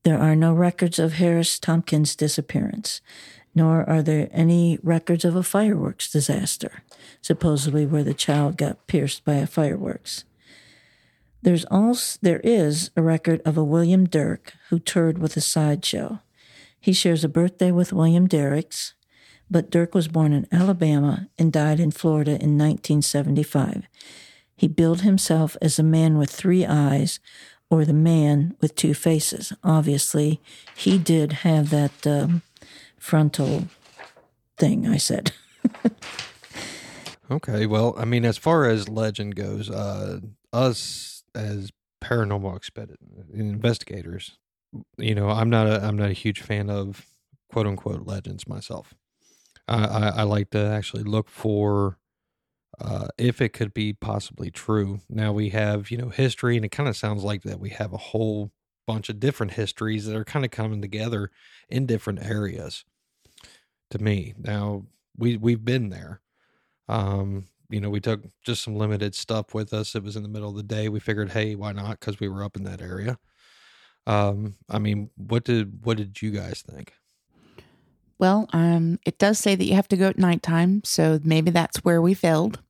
There 0.04 0.18
are 0.18 0.36
no 0.36 0.54
records 0.54 0.98
of 0.98 1.14
Harris 1.14 1.60
Tompkins' 1.60 2.16
disappearance, 2.16 3.02
nor 3.54 3.88
are 3.90 4.02
there 4.02 4.30
any 4.32 4.80
records 4.82 5.26
of 5.26 5.36
a 5.36 5.44
fireworks 5.44 6.10
disaster, 6.10 6.84
supposedly 7.22 7.86
where 7.86 8.04
the 8.04 8.14
child 8.14 8.56
got 8.56 8.88
pierced 8.88 9.26
by 9.26 9.36
a 9.36 9.48
fireworks. 9.48 10.24
There's 11.44 11.66
also 11.66 12.18
there 12.22 12.40
is 12.40 12.90
a 12.96 13.02
record 13.02 13.42
of 13.44 13.58
a 13.58 13.64
William 13.66 14.06
Dirk 14.06 14.54
who 14.70 14.80
toured 14.80 15.18
with 15.18 15.36
a 15.36 15.42
sideshow. 15.42 16.20
He 16.80 16.94
shares 16.94 17.26
a 17.26 17.30
birthday 17.30 17.70
with 17.70 17.92
William 17.92 18.28
Derricks, 18.28 18.94
but 19.52 19.70
Dirk 19.70 19.94
was 19.94 20.08
born 20.08 20.32
in 20.32 20.48
Alabama 20.54 21.28
and 21.38 21.52
died 21.52 21.82
in 21.82 21.92
Florida 21.92 22.32
in 22.32 22.58
1975. 22.58 23.88
He 24.56 24.70
billed 24.70 25.02
himself 25.02 25.58
as 25.62 25.78
a 25.78 25.84
man 25.84 26.18
with 26.18 26.30
three 26.30 26.66
eyes 26.66 27.20
or 27.70 27.84
the 27.84 27.92
man 27.92 28.56
with 28.62 28.76
two 28.76 28.94
faces. 28.94 29.52
Obviously, 29.66 30.40
he 30.78 30.98
did 30.98 31.34
have 31.44 31.72
that 31.72 32.08
um, 32.08 32.42
frontal 32.98 33.68
thing 34.56 34.88
I 34.88 34.96
said. 34.96 35.34
okay, 37.32 37.66
well, 37.66 37.96
I 37.98 38.06
mean, 38.06 38.24
as 38.24 38.38
far 38.38 38.70
as 38.70 38.88
legend 38.88 39.36
goes, 39.36 39.70
uh, 39.70 40.22
us 40.54 41.13
as 41.36 41.72
paranormal 42.02 42.60
investigators, 43.34 44.38
you 44.98 45.16
know, 45.16 45.30
I'm 45.30 45.50
not 45.50 45.68
a 45.68 45.84
I'm 45.84 45.98
not 45.98 46.10
a 46.10 46.14
huge 46.14 46.42
fan 46.42 46.70
of 46.70 47.06
quote 47.52 47.68
unquote 47.68 48.06
legends 48.08 48.48
myself. 48.48 48.94
I, 49.68 49.86
I, 49.86 50.08
I 50.08 50.24
like 50.24 50.50
to 50.52 50.60
actually 50.60 51.04
look 51.04 51.30
for 51.30 51.98
uh, 52.80 53.08
if 53.18 53.42
it 53.42 53.50
could 53.54 53.74
be 53.74 53.94
possibly 53.94 54.52
true. 54.52 55.02
Now 55.10 55.32
we 55.32 55.50
have 55.50 55.92
you 55.92 55.98
know 55.98 56.10
history, 56.10 56.56
and 56.56 56.66
it 56.66 56.72
kind 56.72 56.90
of 56.90 56.98
sounds 56.98 57.24
like 57.24 57.44
that 57.44 57.60
we 57.60 57.70
have 57.70 57.94
a 57.94 57.98
whole 57.98 58.52
bunch 58.88 59.10
of 59.10 59.20
different 59.20 59.54
histories 59.54 60.06
that 60.06 60.16
are 60.16 60.26
kind 60.26 60.44
of 60.46 60.52
coming 60.52 60.82
together 60.82 61.32
in 61.70 61.86
different 61.86 62.24
areas. 62.24 62.84
To 63.92 64.00
me, 64.00 64.34
now 64.38 64.86
we 65.18 65.38
we've 65.38 65.64
been 65.64 65.90
there. 65.90 66.22
Um, 66.90 67.46
you 67.70 67.82
know, 67.82 67.90
we 67.90 68.00
took 68.00 68.22
just 68.44 68.64
some 68.64 68.76
limited 68.76 69.16
stuff 69.16 69.54
with 69.54 69.74
us. 69.74 69.96
It 69.96 70.04
was 70.04 70.16
in 70.16 70.24
the 70.24 70.30
middle 70.30 70.50
of 70.50 70.56
the 70.56 70.64
day. 70.64 70.90
We 70.90 71.00
figured, 71.00 71.32
hey, 71.32 71.56
why 71.56 71.72
not? 71.72 72.00
Because 72.00 72.20
we 72.20 72.28
were 72.28 72.44
up 72.44 72.56
in 72.56 72.64
that 72.64 72.82
area. 72.82 73.18
Um, 74.06 74.56
I 74.70 74.80
mean, 74.80 75.10
what 75.16 75.44
did 75.44 75.86
what 75.86 75.98
did 75.98 76.22
you 76.22 76.32
guys 76.32 76.62
think? 76.62 76.94
Well, 78.20 78.48
um, 78.54 79.00
it 79.06 79.18
does 79.18 79.40
say 79.40 79.56
that 79.56 79.66
you 79.66 79.76
have 79.76 79.88
to 79.90 79.98
go 79.98 80.08
at 80.08 80.18
nighttime, 80.18 80.82
so 80.84 81.20
maybe 81.24 81.52
that's 81.52 81.84
where 81.84 82.02
we 82.02 82.14
failed. 82.14 82.62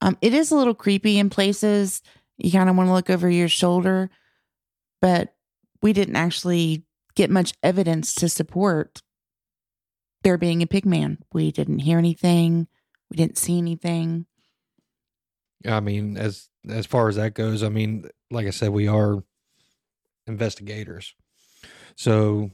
Um, 0.00 0.18
it 0.20 0.34
is 0.34 0.50
a 0.50 0.56
little 0.56 0.74
creepy 0.74 1.18
in 1.18 1.30
places. 1.30 2.02
You 2.36 2.52
kind 2.52 2.68
of 2.68 2.76
want 2.76 2.88
to 2.88 2.92
look 2.92 3.10
over 3.10 3.30
your 3.30 3.48
shoulder, 3.48 4.10
but 5.00 5.34
we 5.82 5.92
didn't 5.92 6.16
actually 6.16 6.84
get 7.14 7.30
much 7.30 7.54
evidence 7.62 8.14
to 8.16 8.28
support 8.28 9.02
there 10.22 10.38
being 10.38 10.62
a 10.62 10.66
pig 10.66 10.84
man. 10.84 11.18
We 11.32 11.52
didn't 11.52 11.80
hear 11.80 11.98
anything. 11.98 12.66
We 13.14 13.16
didn't 13.16 13.38
see 13.38 13.58
anything. 13.58 14.26
I 15.64 15.78
mean, 15.78 16.16
as 16.16 16.48
as 16.68 16.84
far 16.84 17.08
as 17.08 17.14
that 17.14 17.34
goes, 17.34 17.62
I 17.62 17.68
mean, 17.68 18.08
like 18.32 18.48
I 18.48 18.50
said, 18.50 18.70
we 18.70 18.88
are 18.88 19.22
investigators. 20.26 21.14
So 21.94 22.50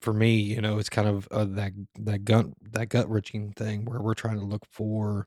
for 0.00 0.14
me, 0.14 0.36
you 0.36 0.62
know, 0.62 0.78
it's 0.78 0.88
kind 0.88 1.06
of 1.06 1.28
uh, 1.30 1.44
that 1.50 1.72
that 1.98 2.24
gut 2.24 2.46
that 2.62 2.88
gut 2.88 3.10
wrenching 3.10 3.52
thing 3.52 3.84
where 3.84 4.00
we're 4.00 4.14
trying 4.14 4.38
to 4.38 4.44
look 4.44 4.64
for, 4.70 5.26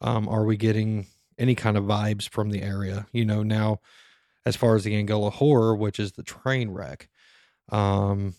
um, 0.00 0.28
are 0.28 0.44
we 0.44 0.56
getting 0.56 1.06
any 1.38 1.54
kind 1.54 1.76
of 1.76 1.84
vibes 1.84 2.28
from 2.28 2.50
the 2.50 2.62
area? 2.62 3.06
You 3.12 3.24
know, 3.24 3.44
now 3.44 3.78
as 4.44 4.56
far 4.56 4.74
as 4.74 4.82
the 4.82 4.96
Angola 4.96 5.30
horror, 5.30 5.76
which 5.76 6.00
is 6.00 6.10
the 6.10 6.24
train 6.24 6.70
wreck, 6.70 7.08
um, 7.68 8.34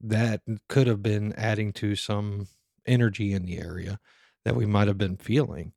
that 0.00 0.42
could 0.68 0.86
have 0.86 1.02
been 1.02 1.32
adding 1.32 1.72
to 1.72 1.96
some 1.96 2.46
energy 2.86 3.32
in 3.32 3.44
the 3.44 3.58
area 3.58 3.98
that 4.46 4.54
we 4.54 4.64
might 4.64 4.86
have 4.86 4.96
been 4.96 5.16
feeling. 5.16 5.72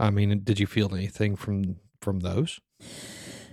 I 0.00 0.10
mean, 0.10 0.40
did 0.42 0.58
you 0.58 0.66
feel 0.66 0.92
anything 0.92 1.36
from 1.36 1.76
from 2.00 2.20
those? 2.20 2.60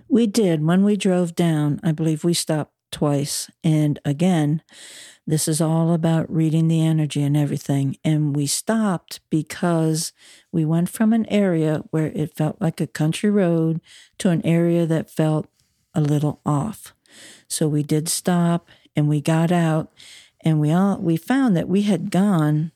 We 0.10 0.26
did. 0.26 0.66
When 0.66 0.84
we 0.84 0.98
drove 0.98 1.36
down, 1.36 1.80
I 1.84 1.92
believe 1.92 2.24
we 2.24 2.34
stopped 2.34 2.74
twice. 2.92 3.50
And 3.64 4.00
again, 4.06 4.64
this 5.28 5.48
is 5.48 5.62
all 5.62 5.94
about 5.94 6.32
reading 6.34 6.68
the 6.68 6.84
energy 6.84 7.22
and 7.22 7.38
everything. 7.38 7.98
And 8.04 8.36
we 8.36 8.48
stopped 8.48 9.20
because 9.30 10.14
we 10.52 10.66
went 10.66 10.90
from 10.90 11.14
an 11.14 11.28
area 11.28 11.84
where 11.92 12.08
it 12.16 12.36
felt 12.36 12.60
like 12.60 12.82
a 12.82 12.88
country 12.88 13.30
road 13.30 13.82
to 14.18 14.30
an 14.30 14.44
area 14.44 14.88
that 14.88 15.12
felt 15.12 15.48
a 15.94 16.02
little 16.02 16.42
off. 16.44 16.96
So 17.48 17.68
we 17.68 17.84
did 17.84 18.10
stop 18.10 18.68
and 18.96 19.08
we 19.08 19.22
got 19.22 19.52
out 19.52 19.94
and 20.42 20.60
we 20.60 20.72
all 20.72 20.98
we 20.98 21.18
found 21.18 21.56
that 21.56 21.70
we 21.70 21.84
had 21.84 22.10
gone 22.10 22.72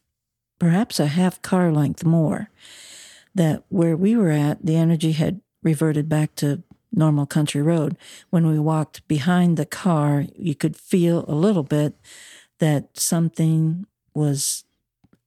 perhaps 0.60 1.00
a 1.00 1.08
half 1.08 1.42
car 1.42 1.72
length 1.72 2.04
more. 2.04 2.50
That 3.34 3.64
where 3.70 3.96
we 3.96 4.16
were 4.16 4.32
at, 4.32 4.66
the 4.66 4.76
energy 4.76 5.14
had 5.14 5.42
reverted 5.64 6.10
back 6.10 6.36
to 6.36 6.64
normal 6.92 7.26
country 7.26 7.62
road. 7.62 7.98
When 8.30 8.48
we 8.48 8.60
walked 8.60 9.08
behind 9.08 9.56
the 9.56 9.66
car, 9.66 10.26
you 10.36 10.56
could 10.56 10.76
feel 10.76 11.26
a 11.28 11.36
little 11.36 11.64
bit 11.64 11.96
that 12.60 13.00
something 13.00 13.86
was 14.14 14.66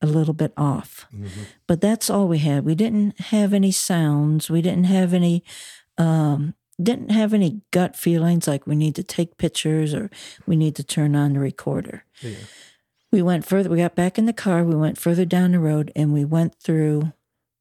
a 0.01 0.07
little 0.07 0.35
bit 0.35 0.53
off. 0.57 1.07
Mm-hmm. 1.15 1.43
But 1.67 1.81
that's 1.81 2.11
all 2.11 2.29
we 2.29 2.39
had. 2.39 2.65
We 2.65 2.75
didn't 2.75 3.19
have 3.21 3.55
any 3.55 3.71
sounds. 3.71 4.51
We 4.51 4.61
didn't 4.61 4.85
have 4.85 5.15
any 5.15 5.45
um, 5.97 6.55
didn't 6.83 7.11
have 7.11 7.33
any 7.33 7.61
gut 7.71 7.95
feelings 7.95 8.49
like 8.49 8.67
we 8.67 8.75
need 8.75 8.97
to 8.97 9.05
take 9.05 9.37
pictures 9.37 9.95
or 9.95 10.11
we 10.47 10.57
need 10.57 10.75
to 10.77 10.83
turn 10.83 11.15
on 11.15 11.35
the 11.35 11.41
recorder. 11.41 12.05
Yeah 12.21 12.35
we 13.13 13.23
went 13.23 13.45
further. 13.45 13.69
We 13.69 13.77
got 13.77 13.95
back 13.95 14.19
in 14.19 14.27
the 14.27 14.33
car. 14.33 14.65
We 14.65 14.75
went 14.75 14.99
further 14.99 15.25
down 15.25 15.53
the 15.53 15.61
road, 15.61 15.93
and 15.95 16.13
we 16.13 16.25
went 16.25 16.55
through 16.57 17.13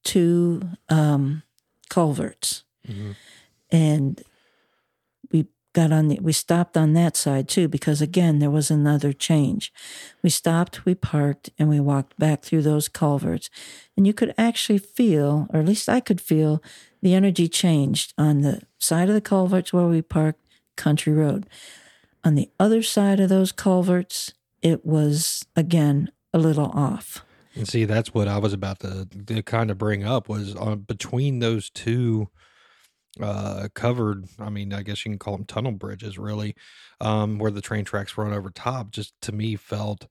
two 0.03 0.61
um, 0.89 1.43
culverts, 1.89 2.63
mm-hmm. 2.87 3.11
and 3.69 4.23
we 5.31 5.47
got 5.73 5.91
on 5.91 6.07
the. 6.07 6.19
We 6.21 6.31
stopped 6.31 6.77
on 6.77 6.93
that 6.93 7.17
side 7.17 7.49
too 7.49 7.67
because 7.67 8.01
again 8.01 8.39
there 8.39 8.49
was 8.49 8.71
another 8.71 9.11
change. 9.11 9.73
We 10.23 10.29
stopped, 10.29 10.85
we 10.85 10.95
parked, 10.95 11.49
and 11.59 11.67
we 11.67 11.81
walked 11.81 12.17
back 12.17 12.43
through 12.43 12.61
those 12.61 12.87
culverts, 12.87 13.49
and 13.97 14.07
you 14.07 14.13
could 14.13 14.33
actually 14.37 14.79
feel, 14.79 15.47
or 15.53 15.59
at 15.59 15.67
least 15.67 15.89
I 15.89 15.99
could 15.99 16.21
feel, 16.21 16.63
the 17.01 17.13
energy 17.13 17.49
changed 17.49 18.13
on 18.17 18.41
the 18.41 18.61
side 18.79 19.09
of 19.09 19.15
the 19.15 19.21
culverts 19.21 19.73
where 19.73 19.85
we 19.85 20.01
parked, 20.01 20.39
country 20.77 21.11
road. 21.11 21.45
On 22.23 22.35
the 22.35 22.49
other 22.59 22.83
side 22.83 23.19
of 23.19 23.29
those 23.29 23.51
culverts, 23.51 24.33
it 24.61 24.85
was 24.85 25.43
again 25.55 26.11
a 26.33 26.37
little 26.39 26.71
off. 26.73 27.25
And 27.55 27.67
see, 27.67 27.85
that's 27.85 28.13
what 28.13 28.27
I 28.27 28.37
was 28.37 28.53
about 28.53 28.79
to, 28.79 29.05
to 29.27 29.43
kind 29.43 29.69
of 29.69 29.77
bring 29.77 30.03
up 30.03 30.29
was 30.29 30.55
on 30.55 30.79
between 30.79 31.39
those 31.39 31.69
two 31.69 32.29
uh 33.19 33.67
covered 33.75 34.23
i 34.39 34.49
mean 34.49 34.71
i 34.71 34.81
guess 34.81 35.05
you 35.05 35.11
can 35.11 35.19
call 35.19 35.35
them 35.35 35.43
tunnel 35.45 35.73
bridges 35.73 36.17
really 36.17 36.55
um 37.01 37.39
where 37.39 37.51
the 37.51 37.59
train 37.59 37.83
tracks 37.83 38.17
run 38.17 38.31
over 38.31 38.49
top 38.49 38.89
just 38.89 39.13
to 39.21 39.33
me 39.33 39.57
felt 39.57 40.07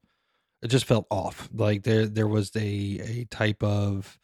it 0.63 0.69
just 0.69 0.85
felt 0.85 1.07
off. 1.11 1.49
Like 1.53 1.83
there 1.85 2.07
there 2.07 2.29
was 2.29 2.55
a 2.57 2.61
a 2.61 3.27
type 3.31 3.63
of 3.63 4.19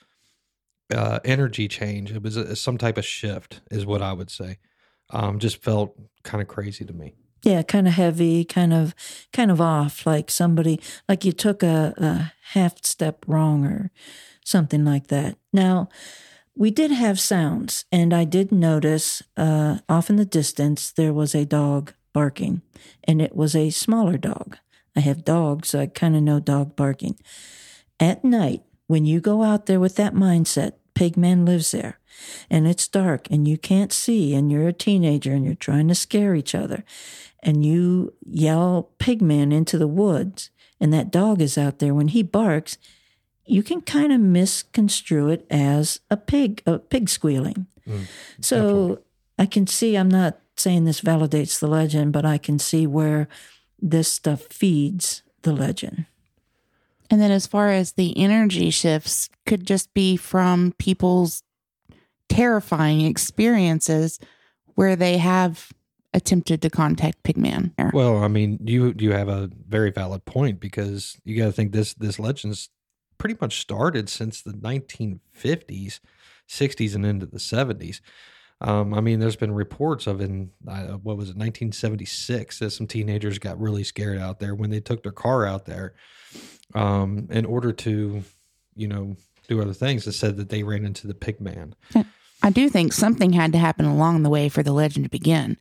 uh 0.94 1.18
energy 1.24 1.68
change. 1.68 2.12
It 2.12 2.22
was 2.22 2.36
a, 2.36 2.54
some 2.56 2.78
type 2.78 2.98
of 2.98 3.04
shift 3.04 3.60
is 3.70 3.86
what 3.86 4.02
i 4.02 4.12
would 4.12 4.30
say. 4.30 4.58
Um 5.10 5.38
just 5.38 5.62
felt 5.62 5.94
kind 6.24 6.42
of 6.42 6.48
crazy 6.48 6.84
to 6.84 6.92
me 6.92 7.14
yeah, 7.42 7.62
kind 7.62 7.86
of 7.86 7.94
heavy, 7.94 8.44
kind 8.44 8.72
of 8.72 8.94
kind 9.32 9.50
of 9.50 9.60
off, 9.60 10.06
like 10.06 10.30
somebody 10.30 10.80
like 11.08 11.24
you 11.24 11.32
took 11.32 11.62
a, 11.62 11.94
a 11.96 12.32
half 12.52 12.84
step 12.84 13.24
wrong 13.26 13.64
or 13.64 13.90
something 14.44 14.84
like 14.84 15.08
that. 15.08 15.36
Now, 15.52 15.88
we 16.56 16.70
did 16.70 16.90
have 16.90 17.20
sounds, 17.20 17.84
and 17.92 18.14
I 18.14 18.24
did 18.24 18.50
notice 18.50 19.22
uh, 19.36 19.78
off 19.88 20.08
in 20.08 20.16
the 20.16 20.24
distance 20.24 20.90
there 20.90 21.12
was 21.12 21.34
a 21.34 21.44
dog 21.44 21.92
barking, 22.12 22.62
and 23.04 23.20
it 23.20 23.36
was 23.36 23.54
a 23.54 23.70
smaller 23.70 24.16
dog. 24.16 24.56
I 24.96 25.00
have 25.00 25.24
dogs, 25.24 25.68
so 25.68 25.80
I 25.80 25.86
kind 25.86 26.16
of 26.16 26.22
know 26.22 26.40
dog 26.40 26.74
barking. 26.74 27.18
At 28.00 28.24
night, 28.24 28.62
when 28.86 29.04
you 29.04 29.20
go 29.20 29.42
out 29.42 29.66
there 29.66 29.80
with 29.80 29.96
that 29.96 30.14
mindset, 30.14 30.72
Pigman 30.96 31.46
lives 31.46 31.70
there, 31.70 31.98
and 32.48 32.66
it's 32.66 32.88
dark 32.88 33.28
and 33.30 33.46
you 33.46 33.58
can't 33.58 33.92
see, 33.92 34.34
and 34.34 34.50
you're 34.50 34.68
a 34.68 34.72
teenager 34.72 35.32
and 35.32 35.44
you're 35.44 35.54
trying 35.54 35.88
to 35.88 35.94
scare 35.94 36.34
each 36.34 36.54
other, 36.54 36.84
and 37.42 37.64
you 37.64 38.14
yell 38.24 38.90
Pigman 38.98 39.52
into 39.52 39.76
the 39.78 39.86
woods, 39.86 40.50
and 40.80 40.92
that 40.92 41.10
dog 41.10 41.42
is 41.42 41.58
out 41.58 41.78
there, 41.78 41.94
when 41.94 42.08
he 42.08 42.22
barks, 42.22 42.78
you 43.44 43.62
can 43.62 43.80
kind 43.80 44.12
of 44.12 44.20
misconstrue 44.20 45.28
it 45.28 45.46
as 45.50 46.00
a 46.10 46.16
pig, 46.16 46.62
a 46.66 46.78
pig 46.78 47.08
squealing. 47.08 47.66
Mm, 47.86 48.06
so 48.40 48.56
definitely. 48.56 49.02
I 49.38 49.46
can 49.46 49.66
see, 49.66 49.96
I'm 49.96 50.10
not 50.10 50.40
saying 50.56 50.84
this 50.84 51.00
validates 51.00 51.60
the 51.60 51.68
legend, 51.68 52.12
but 52.12 52.24
I 52.24 52.38
can 52.38 52.58
see 52.58 52.86
where 52.86 53.28
this 53.78 54.10
stuff 54.10 54.42
feeds 54.50 55.22
the 55.42 55.52
legend. 55.52 56.06
And 57.10 57.20
then 57.20 57.30
as 57.30 57.46
far 57.46 57.70
as 57.70 57.92
the 57.92 58.16
energy 58.18 58.70
shifts 58.70 59.28
could 59.46 59.66
just 59.66 59.92
be 59.94 60.16
from 60.16 60.74
people's 60.78 61.42
terrifying 62.28 63.02
experiences 63.02 64.18
where 64.74 64.96
they 64.96 65.18
have 65.18 65.72
attempted 66.12 66.62
to 66.62 66.70
contact 66.70 67.22
Pigman. 67.22 67.72
Well, 67.92 68.18
I 68.18 68.28
mean, 68.28 68.58
you 68.64 68.94
you 68.98 69.12
have 69.12 69.28
a 69.28 69.50
very 69.68 69.90
valid 69.90 70.24
point 70.24 70.60
because 70.60 71.18
you 71.24 71.36
got 71.36 71.46
to 71.46 71.52
think 71.52 71.72
this 71.72 71.94
this 71.94 72.18
legend's 72.18 72.70
pretty 73.18 73.36
much 73.40 73.60
started 73.60 74.08
since 74.08 74.42
the 74.42 74.52
1950s, 74.52 76.00
60s, 76.48 76.94
and 76.94 77.06
into 77.06 77.26
the 77.26 77.38
70s. 77.38 78.00
Um, 78.60 78.94
I 78.94 79.00
mean, 79.00 79.20
there's 79.20 79.36
been 79.36 79.52
reports 79.52 80.06
of 80.06 80.20
in 80.20 80.50
uh, 80.66 80.96
what 81.02 81.16
was 81.16 81.28
it, 81.28 81.36
1976, 81.36 82.58
that 82.60 82.70
some 82.70 82.86
teenagers 82.86 83.38
got 83.38 83.60
really 83.60 83.84
scared 83.84 84.18
out 84.18 84.40
there 84.40 84.54
when 84.54 84.70
they 84.70 84.80
took 84.80 85.02
their 85.02 85.12
car 85.12 85.44
out 85.46 85.66
there 85.66 85.94
um, 86.74 87.28
in 87.30 87.44
order 87.44 87.72
to, 87.72 88.22
you 88.74 88.88
know, 88.88 89.16
do 89.48 89.60
other 89.60 89.74
things. 89.74 90.06
It 90.06 90.12
said 90.12 90.36
that 90.38 90.48
they 90.48 90.62
ran 90.62 90.84
into 90.84 91.06
the 91.06 91.14
pig 91.14 91.40
man. 91.40 91.74
I 92.42 92.50
do 92.50 92.68
think 92.68 92.92
something 92.92 93.32
had 93.32 93.52
to 93.52 93.58
happen 93.58 93.86
along 93.86 94.22
the 94.22 94.30
way 94.30 94.48
for 94.48 94.62
the 94.62 94.72
legend 94.72 95.04
to 95.04 95.10
begin. 95.10 95.58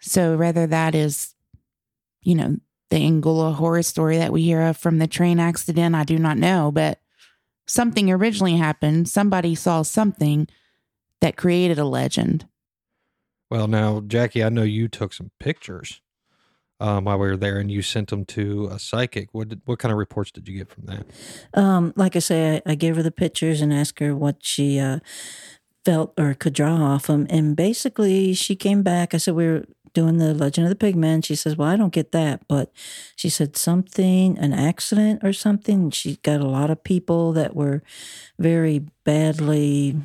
So 0.00 0.36
whether 0.36 0.66
that 0.66 0.94
is, 0.94 1.34
you 2.22 2.34
know, 2.34 2.56
the 2.90 2.96
Angola 2.96 3.52
horror 3.52 3.82
story 3.82 4.18
that 4.18 4.32
we 4.32 4.42
hear 4.42 4.62
of 4.62 4.76
from 4.76 4.98
the 4.98 5.06
train 5.06 5.40
accident, 5.40 5.94
I 5.94 6.04
do 6.04 6.18
not 6.18 6.36
know, 6.36 6.70
but 6.70 7.00
something 7.66 8.10
originally 8.10 8.56
happened. 8.56 9.08
Somebody 9.08 9.54
saw 9.54 9.82
something 9.82 10.46
that 11.24 11.38
created 11.38 11.78
a 11.78 11.86
legend. 11.86 12.46
Well, 13.50 13.66
now, 13.66 14.02
Jackie, 14.06 14.44
I 14.44 14.50
know 14.50 14.62
you 14.62 14.88
took 14.88 15.14
some 15.14 15.30
pictures 15.40 16.02
um, 16.80 17.04
while 17.04 17.18
we 17.18 17.28
were 17.28 17.36
there, 17.38 17.58
and 17.58 17.70
you 17.70 17.80
sent 17.80 18.10
them 18.10 18.26
to 18.26 18.68
a 18.70 18.78
psychic. 18.78 19.30
What 19.32 19.48
did, 19.48 19.62
what 19.64 19.78
kind 19.78 19.90
of 19.90 19.96
reports 19.96 20.30
did 20.30 20.46
you 20.46 20.58
get 20.58 20.68
from 20.68 20.84
that? 20.84 21.06
Um, 21.54 21.94
like 21.96 22.14
I 22.14 22.18
say, 22.18 22.56
I, 22.66 22.72
I 22.72 22.74
gave 22.74 22.96
her 22.96 23.02
the 23.02 23.10
pictures 23.10 23.62
and 23.62 23.72
asked 23.72 24.00
her 24.00 24.14
what 24.14 24.44
she 24.44 24.78
uh, 24.78 24.98
felt 25.86 26.12
or 26.18 26.34
could 26.34 26.52
draw 26.52 26.74
off 26.74 27.06
them. 27.06 27.26
And 27.30 27.56
basically, 27.56 28.34
she 28.34 28.54
came 28.54 28.82
back. 28.82 29.14
I 29.14 29.16
said, 29.16 29.34
We 29.34 29.46
were 29.46 29.64
doing 29.94 30.18
the 30.18 30.34
Legend 30.34 30.70
of 30.70 30.78
the 30.78 30.86
Pigman. 30.92 31.24
She 31.24 31.36
says, 31.36 31.56
Well, 31.56 31.68
I 31.68 31.76
don't 31.76 31.92
get 31.92 32.12
that. 32.12 32.46
But 32.48 32.70
she 33.16 33.30
said 33.30 33.56
something, 33.56 34.36
an 34.36 34.52
accident 34.52 35.24
or 35.24 35.32
something. 35.32 35.90
She 35.90 36.16
got 36.16 36.42
a 36.42 36.46
lot 36.46 36.68
of 36.68 36.84
people 36.84 37.32
that 37.32 37.56
were 37.56 37.82
very 38.38 38.80
badly 39.04 39.96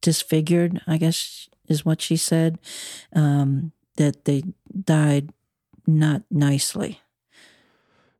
disfigured, 0.00 0.80
I 0.86 0.96
guess 0.96 1.48
is 1.68 1.84
what 1.84 2.00
she 2.00 2.16
said, 2.16 2.58
um, 3.14 3.72
that 3.96 4.24
they 4.24 4.42
died 4.84 5.30
not 5.86 6.22
nicely. 6.30 7.00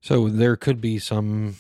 So 0.01 0.29
there 0.29 0.57
could 0.57 0.81
be 0.81 0.99
some 0.99 1.57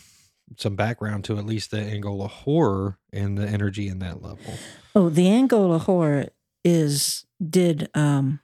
some 0.56 0.74
background 0.74 1.24
to 1.24 1.38
at 1.38 1.46
least 1.46 1.70
the 1.70 1.80
Angola 1.80 2.26
horror 2.26 2.98
and 3.12 3.38
the 3.38 3.46
energy 3.46 3.86
in 3.86 4.00
that 4.00 4.20
level. 4.20 4.54
Oh, 4.94 5.08
the 5.08 5.30
Angola 5.30 5.78
horror 5.78 6.26
is 6.64 7.24
did 7.48 7.88
um 7.94 8.40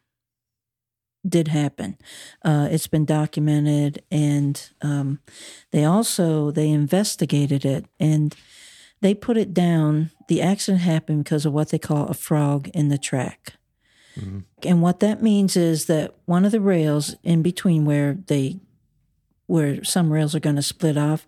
did 1.29 1.49
happen. 1.49 1.99
Uh, 2.45 2.69
it's 2.71 2.87
been 2.87 3.05
documented, 3.05 4.03
and 4.11 4.71
um, 4.83 5.19
they 5.73 5.85
also 5.85 6.51
they 6.51 6.71
investigated 6.71 7.65
it 7.65 7.87
and 7.99 8.35
they 9.07 9.15
put 9.15 9.37
it 9.37 9.55
down. 9.55 10.11
The 10.27 10.43
accident 10.43 10.83
happened 10.83 11.23
because 11.23 11.47
of 11.47 11.53
what 11.53 11.69
they 11.69 11.79
call 11.79 12.09
a 12.09 12.15
frog 12.15 12.67
in 12.75 12.89
the 12.89 12.99
track. 12.99 13.53
Mhm. 14.19 14.43
And 14.65 14.83
what 14.83 14.99
that 14.99 15.23
means 15.23 15.57
is 15.57 15.85
that 15.85 16.13
one 16.25 16.45
of 16.45 16.51
the 16.51 16.61
rails 16.61 17.15
in 17.23 17.41
between 17.41 17.85
where 17.85 18.19
they 18.27 18.59
where 19.47 19.85
some 19.85 20.13
rails 20.13 20.35
are 20.35 20.41
going 20.41 20.57
to 20.57 20.63
split 20.63 20.97
off 20.97 21.25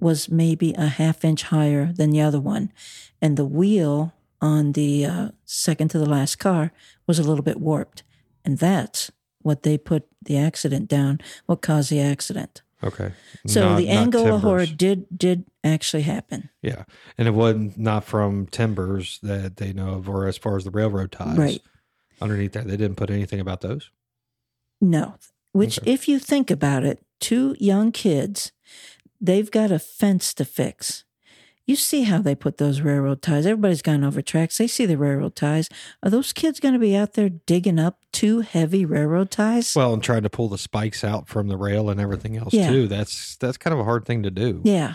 was 0.00 0.30
maybe 0.30 0.72
a 0.72 0.86
half 0.86 1.22
inch 1.22 1.42
higher 1.42 1.92
than 1.92 2.08
the 2.08 2.22
other 2.22 2.40
one. 2.40 2.72
And 3.20 3.36
the 3.36 3.44
wheel 3.44 4.14
on 4.40 4.72
the 4.72 5.04
uh, 5.04 5.28
second 5.44 5.88
to 5.88 5.98
the 5.98 6.08
last 6.08 6.36
car 6.36 6.72
was 7.06 7.18
a 7.18 7.22
little 7.22 7.44
bit 7.44 7.60
warped. 7.60 8.04
And 8.42 8.56
that's 8.56 9.10
what 9.42 9.64
they 9.64 9.76
put 9.76 10.04
the 10.22 10.38
accident 10.38 10.88
down, 10.88 11.20
what 11.44 11.60
caused 11.60 11.90
the 11.90 12.00
accident. 12.00 12.62
Okay. 12.84 13.12
So 13.46 13.60
Not- 13.70 13.76
the 13.78 13.88
Angola 13.90 14.38
horror 14.38 14.66
did 14.66 15.06
did 15.16 15.44
actually 15.64 16.02
happen. 16.02 16.50
Yeah. 16.62 16.84
And 17.16 17.28
it 17.28 17.32
wasn't 17.34 17.78
not 17.78 18.04
from 18.04 18.46
timbers 18.46 19.18
that 19.22 19.56
they 19.58 19.72
know 19.72 19.94
of, 19.94 20.08
or 20.08 20.26
as 20.26 20.36
far 20.38 20.56
as 20.56 20.64
the 20.64 20.70
railroad 20.70 21.12
ties. 21.12 21.38
Right. 21.38 21.62
Underneath 22.20 22.52
that, 22.52 22.66
they 22.66 22.76
didn't 22.76 22.96
put 22.96 23.10
anything 23.10 23.40
about 23.40 23.60
those. 23.60 23.90
No. 24.80 25.14
Which, 25.52 25.78
Okay. 25.78 25.92
if 25.92 26.08
you 26.08 26.18
think 26.18 26.50
about 26.50 26.84
it, 26.84 27.04
two 27.20 27.54
young 27.60 27.92
kids, 27.92 28.52
they've 29.20 29.50
got 29.50 29.70
a 29.70 29.78
fence 29.78 30.32
to 30.34 30.44
fix. 30.44 31.04
You 31.66 31.76
see 31.76 32.02
how 32.02 32.20
they 32.20 32.34
put 32.34 32.58
those 32.58 32.80
railroad 32.80 33.22
ties. 33.22 33.46
Everybody's 33.46 33.82
gone 33.82 34.02
over 34.02 34.20
tracks. 34.20 34.58
They 34.58 34.66
see 34.66 34.84
the 34.84 34.98
railroad 34.98 35.36
ties. 35.36 35.68
Are 36.02 36.10
those 36.10 36.32
kids 36.32 36.58
going 36.58 36.74
to 36.74 36.80
be 36.80 36.96
out 36.96 37.12
there 37.14 37.28
digging 37.28 37.78
up 37.78 38.00
two 38.12 38.40
heavy 38.40 38.84
railroad 38.84 39.30
ties? 39.30 39.74
Well, 39.76 39.92
and 39.94 40.02
trying 40.02 40.24
to 40.24 40.30
pull 40.30 40.48
the 40.48 40.58
spikes 40.58 41.04
out 41.04 41.28
from 41.28 41.46
the 41.48 41.56
rail 41.56 41.88
and 41.88 42.00
everything 42.00 42.36
else 42.36 42.52
Yeah. 42.52 42.68
too. 42.68 42.88
That's 42.88 43.36
that's 43.36 43.56
kind 43.58 43.72
of 43.72 43.78
a 43.80 43.84
hard 43.84 44.04
thing 44.04 44.22
to 44.24 44.30
do. 44.30 44.60
yeah. 44.64 44.94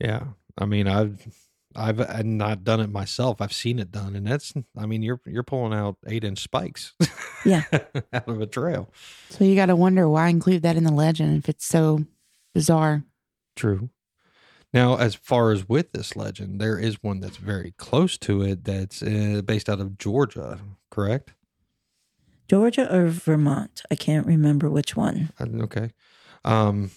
Yeah. 0.00 0.24
I 0.58 0.64
mean, 0.64 0.88
I've 0.88 1.26
I've 1.74 2.00
uh, 2.00 2.22
not 2.24 2.64
done 2.64 2.80
it 2.80 2.90
myself. 2.90 3.42
I've 3.42 3.52
seen 3.52 3.78
it 3.78 3.90
done, 3.92 4.16
and 4.16 4.26
that's 4.26 4.54
I 4.78 4.86
mean, 4.86 5.02
you're 5.02 5.20
you're 5.26 5.42
pulling 5.42 5.74
out 5.74 5.96
eight 6.06 6.24
inch 6.24 6.40
spikes. 6.40 6.94
Yeah. 7.44 7.62
out 8.12 8.26
of 8.28 8.40
a 8.40 8.46
trail. 8.46 8.90
So 9.30 9.44
you 9.44 9.54
got 9.54 9.66
to 9.66 9.76
wonder 9.76 10.08
why 10.08 10.28
include 10.28 10.62
that 10.62 10.74
in 10.76 10.82
the 10.82 10.90
legend 10.92 11.36
if 11.38 11.48
it's 11.48 11.64
so 11.64 12.04
bizarre. 12.54 13.04
True. 13.54 13.90
Now, 14.72 14.96
as 14.96 15.14
far 15.14 15.52
as 15.52 15.68
with 15.68 15.92
this 15.92 16.16
legend, 16.16 16.60
there 16.60 16.78
is 16.78 17.02
one 17.02 17.20
that's 17.20 17.36
very 17.38 17.72
close 17.78 18.18
to 18.18 18.42
it. 18.42 18.64
That's 18.64 19.02
uh, 19.02 19.40
based 19.44 19.68
out 19.68 19.80
of 19.80 19.96
Georgia, 19.98 20.58
correct? 20.90 21.32
Georgia 22.48 22.92
or 22.94 23.06
Vermont? 23.08 23.82
I 23.90 23.94
can't 23.94 24.26
remember 24.26 24.68
which 24.70 24.96
one. 24.96 25.30
Uh, 25.40 25.46
Okay. 25.62 25.90
Um, 26.44 26.90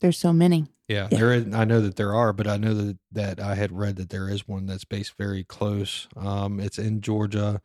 There's 0.00 0.18
so 0.18 0.32
many. 0.32 0.66
Yeah, 0.88 1.08
Yeah. 1.10 1.18
there 1.18 1.32
is. 1.34 1.54
I 1.54 1.64
know 1.64 1.80
that 1.82 1.96
there 1.96 2.14
are, 2.14 2.32
but 2.32 2.46
I 2.46 2.56
know 2.56 2.72
that 2.74 2.98
that 3.12 3.40
I 3.40 3.54
had 3.56 3.72
read 3.72 3.96
that 3.96 4.08
there 4.10 4.28
is 4.28 4.48
one 4.48 4.66
that's 4.66 4.84
based 4.84 5.14
very 5.18 5.44
close. 5.44 6.08
Um, 6.16 6.58
it's 6.60 6.78
in 6.78 7.00
Georgia, 7.02 7.60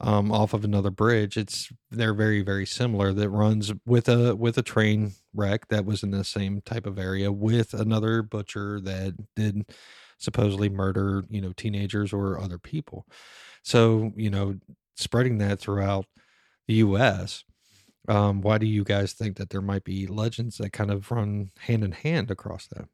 um, 0.00 0.30
off 0.30 0.52
of 0.52 0.64
another 0.64 0.90
bridge. 0.90 1.36
It's 1.38 1.72
they're 1.90 2.12
very 2.14 2.42
very 2.42 2.66
similar. 2.66 3.12
That 3.14 3.30
runs 3.30 3.72
with 3.86 4.08
a 4.08 4.36
with 4.36 4.58
a 4.58 4.62
train 4.62 5.12
wreck 5.34 5.68
that 5.68 5.84
was 5.84 6.02
in 6.02 6.10
the 6.10 6.24
same 6.24 6.60
type 6.62 6.86
of 6.86 6.98
area 6.98 7.30
with 7.30 7.74
another 7.74 8.22
butcher 8.22 8.80
that 8.80 9.14
did 9.36 9.64
supposedly 10.18 10.68
murder 10.68 11.24
you 11.30 11.40
know 11.40 11.52
teenagers 11.52 12.12
or 12.12 12.38
other 12.38 12.58
people. 12.58 13.06
So 13.62 14.12
you 14.16 14.30
know, 14.30 14.56
spreading 14.96 15.38
that 15.38 15.60
throughout 15.60 16.06
the 16.66 16.74
U.S. 16.74 17.44
Um, 18.08 18.40
why 18.40 18.58
do 18.58 18.66
you 18.66 18.84
guys 18.84 19.12
think 19.12 19.36
that 19.36 19.50
there 19.50 19.60
might 19.60 19.84
be 19.84 20.06
legends 20.06 20.58
that 20.58 20.72
kind 20.72 20.90
of 20.90 21.10
run 21.10 21.50
hand 21.60 21.84
in 21.84 21.92
hand 21.92 22.30
across 22.30 22.66
that? 22.68 22.88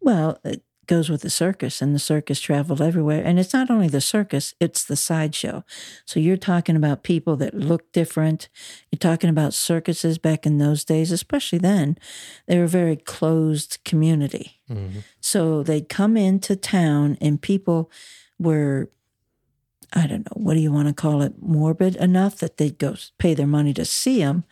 Well, 0.00 0.38
it 0.44 0.62
goes 0.86 1.08
with 1.08 1.22
the 1.22 1.30
circus, 1.30 1.80
and 1.82 1.94
the 1.94 1.98
circus 1.98 2.40
traveled 2.40 2.80
everywhere. 2.80 3.22
And 3.24 3.38
it's 3.38 3.52
not 3.52 3.70
only 3.70 3.88
the 3.88 4.00
circus, 4.00 4.54
it's 4.60 4.84
the 4.84 4.96
sideshow. 4.96 5.64
So 6.04 6.20
you're 6.20 6.36
talking 6.36 6.76
about 6.76 7.02
people 7.02 7.36
that 7.36 7.54
look 7.54 7.92
different. 7.92 8.48
You're 8.90 8.98
talking 8.98 9.30
about 9.30 9.54
circuses 9.54 10.18
back 10.18 10.46
in 10.46 10.58
those 10.58 10.84
days, 10.84 11.12
especially 11.12 11.58
then. 11.58 11.96
They 12.46 12.58
were 12.58 12.64
a 12.64 12.68
very 12.68 12.96
closed 12.96 13.78
community. 13.84 14.60
Mm-hmm. 14.70 15.00
So 15.20 15.62
they'd 15.62 15.88
come 15.88 16.16
into 16.16 16.56
town, 16.56 17.18
and 17.20 17.40
people 17.40 17.90
were, 18.38 18.90
I 19.92 20.08
don't 20.08 20.26
know, 20.26 20.42
what 20.42 20.54
do 20.54 20.60
you 20.60 20.72
want 20.72 20.88
to 20.88 20.94
call 20.94 21.22
it, 21.22 21.34
morbid 21.40 21.94
enough 21.96 22.38
that 22.38 22.56
they'd 22.56 22.78
go 22.78 22.96
pay 23.18 23.34
their 23.34 23.46
money 23.46 23.72
to 23.74 23.84
see 23.84 24.18
them, 24.18 24.42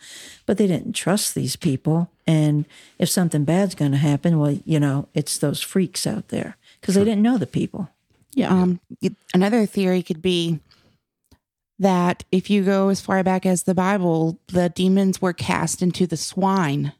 but 0.45 0.57
they 0.57 0.67
didn't 0.67 0.93
trust 0.93 1.35
these 1.35 1.57
people. 1.57 2.12
And 2.25 2.65
if 2.99 3.09
something 3.09 3.43
bad's 3.43 3.75
going 3.75 3.91
to 3.91 3.97
happen, 3.97 4.39
well, 4.39 4.57
you 4.65 4.79
know, 4.79 5.09
it's 5.13 5.37
those 5.37 5.61
freaks 5.61 6.07
out 6.07 6.29
there 6.29 6.57
because 6.79 6.95
they 6.95 7.03
didn't 7.03 7.21
know 7.21 7.37
the 7.37 7.47
people. 7.47 7.89
Yeah. 8.33 8.49
Um, 8.49 8.79
another 9.33 9.65
theory 9.65 10.01
could 10.01 10.21
be 10.21 10.59
that 11.79 12.23
if 12.31 12.49
you 12.49 12.63
go 12.63 12.89
as 12.89 13.01
far 13.01 13.23
back 13.23 13.45
as 13.45 13.63
the 13.63 13.75
Bible, 13.75 14.39
the 14.47 14.69
demons 14.69 15.21
were 15.21 15.33
cast 15.33 15.81
into 15.81 16.07
the 16.07 16.17
swine. 16.17 16.93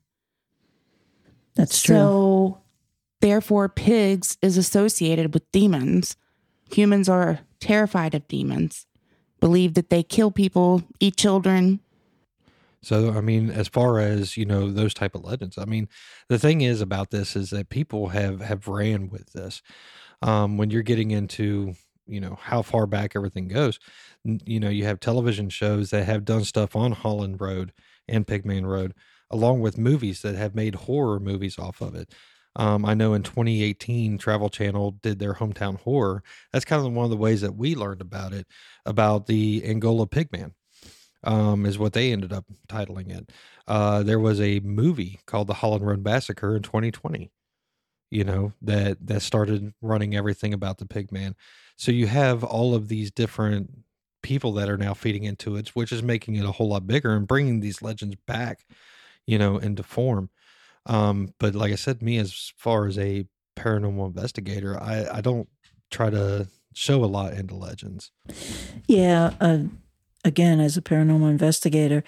That's 1.56 1.82
true. 1.82 1.96
So, 1.96 2.58
therefore, 3.22 3.70
pigs 3.70 4.38
is 4.42 4.58
associated 4.58 5.34
with 5.34 5.52
demons. 5.52 6.16
Humans 6.72 7.08
are 7.08 7.40
terrified 7.60 8.14
of 8.14 8.28
demons, 8.28 8.86
believe 9.40 9.76
that 9.76 9.90
they 9.90 10.04
kill 10.04 10.32
people, 10.32 10.84
eat 11.00 11.16
children. 11.16 11.80
So 12.84 13.12
I 13.14 13.22
mean, 13.22 13.50
as 13.50 13.68
far 13.68 14.00
as 14.00 14.38
you 14.38 14.46
know, 14.46 14.72
those 14.72 14.94
type 14.94 15.16
of 15.16 15.24
legends. 15.24 15.58
I 15.58 15.66
mean, 15.66 15.88
the 16.30 16.40
thing 16.40 16.62
is 16.62 16.82
about 16.82 17.12
this 17.12 17.36
is 17.36 17.50
that 17.52 17.70
people 17.70 18.10
have 18.10 18.42
have 18.42 18.68
ran 18.68 19.10
with 19.10 19.32
this. 19.34 19.62
Um, 20.22 20.58
when 20.58 20.70
you're 20.70 20.84
getting 20.84 21.12
into 21.12 21.74
you 22.08 22.20
know 22.20 22.38
how 22.42 22.62
far 22.62 22.86
back 22.88 23.14
everything 23.16 23.48
goes, 23.48 23.80
you 24.26 24.60
know 24.60 24.70
you 24.70 24.86
have 24.86 25.00
television 25.00 25.50
shows 25.50 25.90
that 25.92 26.06
have 26.06 26.26
done 26.26 26.44
stuff 26.44 26.76
on 26.76 26.92
Holland 26.92 27.42
Road 27.42 27.74
and 28.08 28.28
Pigman 28.28 28.66
Road, 28.66 28.94
along 29.32 29.62
with 29.62 29.78
movies 29.78 30.22
that 30.22 30.36
have 30.36 30.56
made 30.56 30.76
horror 30.76 31.20
movies 31.20 31.58
off 31.58 31.82
of 31.82 31.96
it. 31.96 32.14
Um, 32.56 32.86
I 32.86 32.94
know 32.94 33.14
in 33.16 33.24
2018, 33.24 34.18
Travel 34.20 34.50
Channel 34.50 34.92
did 35.02 35.18
their 35.20 35.34
hometown 35.36 35.80
horror. 35.80 36.22
That's 36.52 36.66
kind 36.66 36.86
of 36.86 36.94
one 36.94 37.06
of 37.06 37.10
the 37.10 37.18
ways 37.18 37.42
that 37.42 37.56
we 37.56 37.76
learned 37.76 38.02
about 38.02 38.32
it, 38.34 38.46
about 38.86 39.26
the 39.26 39.64
Angola 39.66 40.06
Pigman 40.06 40.52
um, 41.24 41.66
is 41.66 41.78
what 41.80 41.94
they 41.94 42.12
ended 42.12 42.34
up 42.34 42.46
titling 42.68 43.16
it. 43.16 43.32
Uh, 43.68 44.04
there 44.04 44.20
was 44.20 44.42
a 44.42 44.60
movie 44.60 45.20
called 45.26 45.48
The 45.48 45.56
Holland 45.56 45.86
Road 45.86 46.04
Massacre 46.04 46.56
in 46.56 46.64
2020. 46.64 47.32
You 48.12 48.24
know 48.24 48.54
that 48.62 49.08
that 49.08 49.22
started 49.24 49.74
running 49.82 50.16
everything 50.16 50.54
about 50.54 50.78
the 50.78 50.86
Pigman. 50.86 51.34
So 51.78 51.92
you 51.92 52.06
have 52.06 52.44
all 52.44 52.76
of 52.76 52.88
these 52.88 53.10
different 53.10 53.72
people 54.22 54.54
that 54.54 54.70
are 54.70 54.78
now 54.78 54.94
feeding 54.94 55.24
into 55.24 55.56
it, 55.56 55.70
which 55.70 55.92
is 55.92 56.04
making 56.04 56.36
it 56.36 56.46
a 56.46 56.52
whole 56.52 56.70
lot 56.70 56.86
bigger 56.86 57.16
and 57.16 57.28
bringing 57.28 57.60
these 57.60 57.82
legends 57.82 58.16
back, 58.28 58.66
you 59.26 59.40
know, 59.40 59.58
into 59.58 59.82
form. 59.82 60.30
Um, 60.86 61.34
but 61.40 61.56
like 61.56 61.72
I 61.72 61.76
said, 61.76 62.04
me 62.04 62.20
as 62.20 62.54
far 62.56 62.86
as 62.86 63.00
a 63.00 63.26
paranormal 63.56 64.08
investigator, 64.08 64.80
I 64.80 65.08
I 65.12 65.22
don't 65.22 65.50
try 65.90 66.10
to 66.10 66.48
show 66.74 67.04
a 67.04 67.06
lot 67.06 67.34
into 67.34 67.56
legends. 67.56 68.12
Yeah. 68.88 69.34
Uh, 69.40 69.60
again, 70.24 70.60
as 70.60 70.78
a 70.78 70.82
paranormal 70.82 71.30
investigator, 71.30 72.04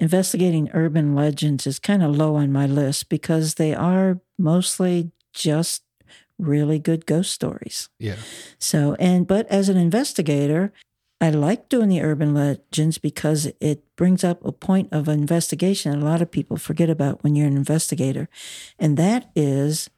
investigating 0.00 0.70
urban 0.72 1.14
legends 1.14 1.66
is 1.66 1.78
kind 1.78 2.02
of 2.02 2.16
low 2.16 2.36
on 2.36 2.52
my 2.52 2.66
list 2.66 3.08
because 3.08 3.54
they 3.54 3.74
are 3.74 4.20
mostly 4.38 5.12
just 5.32 5.82
really 6.38 6.78
good 6.78 7.06
ghost 7.06 7.32
stories. 7.32 7.88
Yeah. 7.98 8.16
So, 8.58 8.94
and, 8.98 9.26
but 9.26 9.46
as 9.48 9.68
an 9.68 9.76
investigator, 9.76 10.72
I 11.20 11.30
like 11.30 11.68
doing 11.68 11.88
the 11.88 12.02
urban 12.02 12.32
legends 12.32 12.98
because 12.98 13.50
it 13.60 13.84
brings 13.96 14.22
up 14.22 14.44
a 14.44 14.52
point 14.52 14.88
of 14.92 15.08
investigation 15.08 15.92
a 15.92 16.04
lot 16.04 16.22
of 16.22 16.30
people 16.30 16.56
forget 16.56 16.88
about 16.88 17.24
when 17.24 17.34
you're 17.34 17.48
an 17.48 17.56
investigator. 17.56 18.28
And 18.78 18.96
that 18.96 19.30
is 19.34 19.90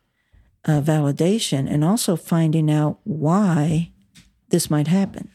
uh, 0.64 0.80
validation 0.80 1.70
and 1.70 1.85
also 1.85 2.16
finding 2.16 2.70
out 2.70 3.00
why 3.04 3.92
this 4.48 4.70
might 4.70 4.88
happen. 4.88 5.30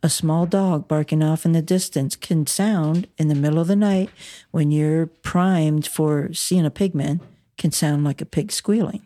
A 0.00 0.08
small 0.08 0.46
dog 0.46 0.86
barking 0.86 1.24
off 1.24 1.44
in 1.44 1.52
the 1.52 1.62
distance 1.62 2.14
can 2.14 2.46
sound 2.46 3.08
in 3.18 3.26
the 3.26 3.34
middle 3.34 3.58
of 3.58 3.66
the 3.66 3.74
night 3.74 4.10
when 4.52 4.70
you're 4.70 5.06
primed 5.06 5.86
for 5.86 6.32
seeing 6.32 6.64
a 6.64 6.70
pigman, 6.70 7.20
can 7.56 7.72
sound 7.72 8.04
like 8.04 8.20
a 8.20 8.26
pig 8.26 8.52
squealing. 8.52 9.02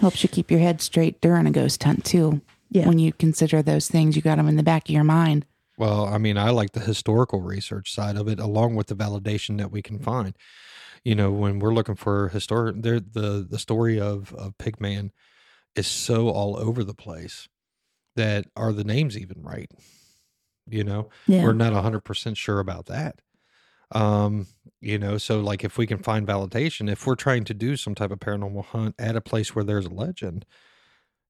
Helps 0.00 0.24
you 0.24 0.28
keep 0.28 0.50
your 0.50 0.58
head 0.58 0.80
straight 0.80 1.20
during 1.20 1.46
a 1.46 1.52
ghost 1.52 1.82
hunt, 1.84 2.04
too. 2.04 2.40
Yeah. 2.70 2.88
When 2.88 2.98
you 2.98 3.12
consider 3.12 3.62
those 3.62 3.88
things, 3.88 4.16
you 4.16 4.22
got 4.22 4.36
them 4.36 4.48
in 4.48 4.56
the 4.56 4.62
back 4.64 4.88
of 4.88 4.94
your 4.94 5.04
mind. 5.04 5.46
Well, 5.78 6.06
I 6.06 6.18
mean, 6.18 6.36
I 6.36 6.50
like 6.50 6.72
the 6.72 6.80
historical 6.80 7.40
research 7.40 7.92
side 7.92 8.16
of 8.16 8.26
it, 8.26 8.40
along 8.40 8.74
with 8.74 8.88
the 8.88 8.96
validation 8.96 9.58
that 9.58 9.70
we 9.70 9.80
can 9.80 10.00
find. 10.00 10.34
You 11.04 11.14
know, 11.14 11.30
when 11.30 11.60
we're 11.60 11.72
looking 11.72 11.94
for 11.94 12.28
historic, 12.30 12.82
there 12.82 12.98
the 12.98 13.46
the 13.48 13.58
story 13.58 14.00
of 14.00 14.34
of 14.34 14.58
Pigman 14.58 15.10
is 15.76 15.86
so 15.86 16.28
all 16.28 16.56
over 16.56 16.82
the 16.82 16.94
place 16.94 17.48
that 18.16 18.46
are 18.56 18.72
the 18.72 18.82
names 18.82 19.16
even 19.16 19.40
right? 19.40 19.70
You 20.70 20.84
know, 20.84 21.10
Yeah. 21.26 21.42
we're 21.42 21.52
not 21.54 21.72
hundred 21.74 22.00
percent 22.02 22.36
sure 22.36 22.60
about 22.60 22.86
that. 22.86 23.20
Um, 23.92 24.46
you 24.80 24.98
know, 24.98 25.18
so 25.18 25.40
like 25.40 25.64
if 25.64 25.78
we 25.78 25.86
can 25.86 25.98
find 25.98 26.26
validation, 26.26 26.90
if 26.90 27.06
we're 27.06 27.14
trying 27.16 27.44
to 27.44 27.54
do 27.54 27.76
some 27.76 27.94
type 27.94 28.10
of 28.10 28.20
paranormal 28.20 28.66
hunt 28.66 28.94
at 28.98 29.16
a 29.16 29.20
place 29.20 29.54
where 29.54 29.64
there's 29.64 29.86
a 29.86 29.90
legend, 29.90 30.46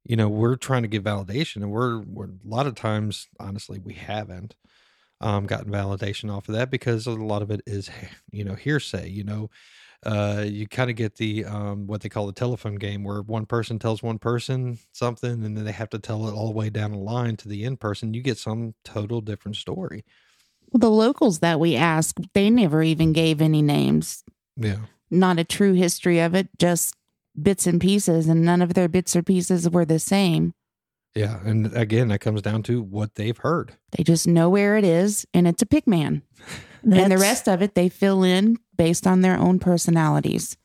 you 0.05 0.17
know, 0.17 0.29
we're 0.29 0.57
trying 0.57 0.83
to 0.83 0.89
get 0.89 1.05
validation, 1.05 1.57
and 1.57 1.71
we're, 1.71 2.01
we're 2.03 2.27
a 2.27 2.31
lot 2.45 2.67
of 2.67 2.75
times, 2.75 3.29
honestly, 3.39 3.79
we 3.79 3.95
haven't 3.95 4.57
um, 5.21 5.47
gotten 5.47 5.73
validation 5.73 6.33
off 6.35 6.49
of 6.49 6.55
that 6.57 6.71
because 6.71 7.07
a 7.07 7.13
lot 7.13 7.43
of 7.43 7.51
it 7.51 7.63
is, 7.67 7.91
you 8.33 8.45
know, 8.45 8.55
hearsay. 8.55 9.09
You 9.11 9.25
know, 9.25 9.51
uh, 10.07 10.45
you 10.47 10.67
kind 10.69 10.91
of 10.91 10.97
get 10.97 11.17
the 11.17 11.45
um, 11.45 11.87
what 11.87 12.01
they 12.01 12.09
call 12.09 12.27
the 12.27 12.33
telephone 12.33 12.77
game, 12.77 13.03
where 13.03 13.23
one 13.23 13.47
person 13.47 13.79
tells 13.79 14.03
one 14.03 14.19
person 14.19 14.79
something, 14.93 15.45
and 15.45 15.57
then 15.57 15.65
they 15.65 15.73
have 15.73 15.91
to 15.91 15.99
tell 15.99 16.29
it 16.29 16.33
all 16.33 16.47
the 16.47 16.53
way 16.55 16.71
down 16.71 16.93
the 16.93 16.99
line 16.99 17.37
to 17.37 17.49
the 17.49 17.65
end 17.65 17.81
person. 17.81 18.15
You 18.15 18.23
get 18.23 18.39
some 18.39 18.75
total 18.85 19.21
different 19.21 19.57
story. 19.57 20.05
Well, 20.71 20.79
the 20.79 20.91
locals 20.91 21.41
that 21.41 21.59
we 21.59 21.75
asked, 21.77 22.21
they 22.35 22.51
never 22.51 22.83
even 22.83 23.13
gave 23.13 23.41
any 23.41 23.63
names. 23.63 24.23
Yeah, 24.57 24.79
Not 25.11 25.39
a 25.39 25.45
true 25.45 25.73
history 25.73 26.21
of 26.21 26.35
it, 26.35 26.49
just 26.59 26.95
bits 27.41 27.67
and 27.67 27.81
pieces, 27.81 28.29
and 28.29 28.45
none 28.45 28.63
of 28.63 28.75
their 28.75 28.89
bits 28.89 29.17
or 29.17 29.23
pieces 29.23 29.69
were 29.69 29.85
the 29.85 29.99
same. 29.99 30.53
yeah, 31.15 31.41
and 31.45 31.75
again, 31.77 32.09
that 32.09 32.21
comes 32.21 32.43
down 32.43 32.63
to 32.65 32.83
what 32.83 33.15
they've 33.17 33.39
heard. 33.39 33.75
They 33.97 34.05
just 34.05 34.29
know 34.29 34.49
where 34.51 34.77
it 34.77 34.85
is, 34.85 35.27
and 35.35 35.49
it's 35.49 35.63
a 35.63 35.67
pig 35.67 35.87
man. 35.87 36.23
and 36.83 37.11
the 37.11 37.19
rest 37.19 37.49
of 37.49 37.63
it, 37.63 37.75
they 37.75 37.89
fill 37.89 38.23
in 38.23 38.59
based 38.79 39.07
on 39.07 39.21
their 39.21 39.37
own 39.37 39.59
personalities. 39.59 40.57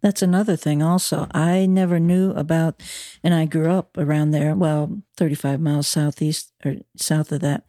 That's 0.00 0.22
another 0.22 0.56
thing, 0.56 0.82
also. 0.82 1.26
I 1.32 1.66
never 1.66 2.00
knew 2.00 2.30
about, 2.30 2.82
and 3.22 3.34
I 3.34 3.44
grew 3.44 3.70
up 3.70 3.98
around 3.98 4.30
there, 4.30 4.54
well, 4.54 5.02
35 5.18 5.60
miles 5.60 5.88
southeast 5.88 6.52
or 6.64 6.76
south 6.96 7.30
of 7.32 7.40
that. 7.40 7.64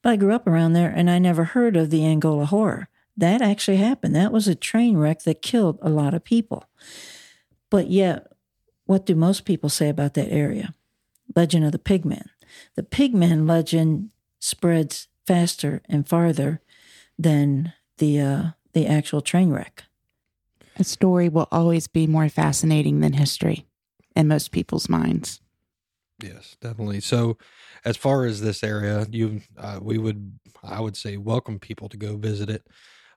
But 0.00 0.10
I 0.10 0.16
grew 0.16 0.32
up 0.32 0.46
around 0.46 0.74
there 0.74 0.90
and 0.90 1.10
I 1.10 1.18
never 1.18 1.44
heard 1.44 1.76
of 1.76 1.90
the 1.90 2.06
Angola 2.06 2.46
horror. 2.46 2.88
That 3.16 3.42
actually 3.42 3.78
happened. 3.78 4.14
That 4.14 4.32
was 4.32 4.46
a 4.46 4.54
train 4.54 4.96
wreck 4.96 5.22
that 5.24 5.42
killed 5.42 5.78
a 5.82 5.90
lot 5.90 6.14
of 6.14 6.24
people. 6.24 6.64
But 7.68 7.90
yet, 7.90 8.28
what 8.86 9.04
do 9.04 9.14
most 9.14 9.44
people 9.44 9.68
say 9.68 9.88
about 9.88 10.14
that 10.14 10.30
area? 10.30 10.74
Legend 11.34 11.64
of 11.64 11.72
the 11.72 11.78
Pigman. 11.78 12.28
The 12.76 12.82
Pigman 12.82 13.48
legend 13.48 14.10
spreads 14.38 15.08
faster 15.26 15.82
and 15.88 16.08
farther 16.08 16.60
than 17.18 17.72
the 17.98 18.20
uh, 18.20 18.42
the 18.72 18.86
actual 18.86 19.20
train 19.20 19.50
wreck. 19.50 19.84
A 20.76 20.84
story 20.84 21.28
will 21.28 21.48
always 21.52 21.86
be 21.86 22.06
more 22.06 22.28
fascinating 22.28 23.00
than 23.00 23.12
history 23.14 23.66
in 24.16 24.28
most 24.28 24.52
people's 24.52 24.88
minds. 24.88 25.40
Yes, 26.22 26.56
definitely. 26.60 27.00
So, 27.00 27.36
as 27.84 27.96
far 27.96 28.24
as 28.24 28.40
this 28.40 28.62
area, 28.62 29.06
you, 29.10 29.40
uh, 29.58 29.80
we 29.82 29.98
would, 29.98 30.38
I 30.62 30.80
would 30.80 30.96
say, 30.96 31.16
welcome 31.16 31.58
people 31.58 31.88
to 31.88 31.96
go 31.96 32.16
visit 32.16 32.48
it. 32.48 32.66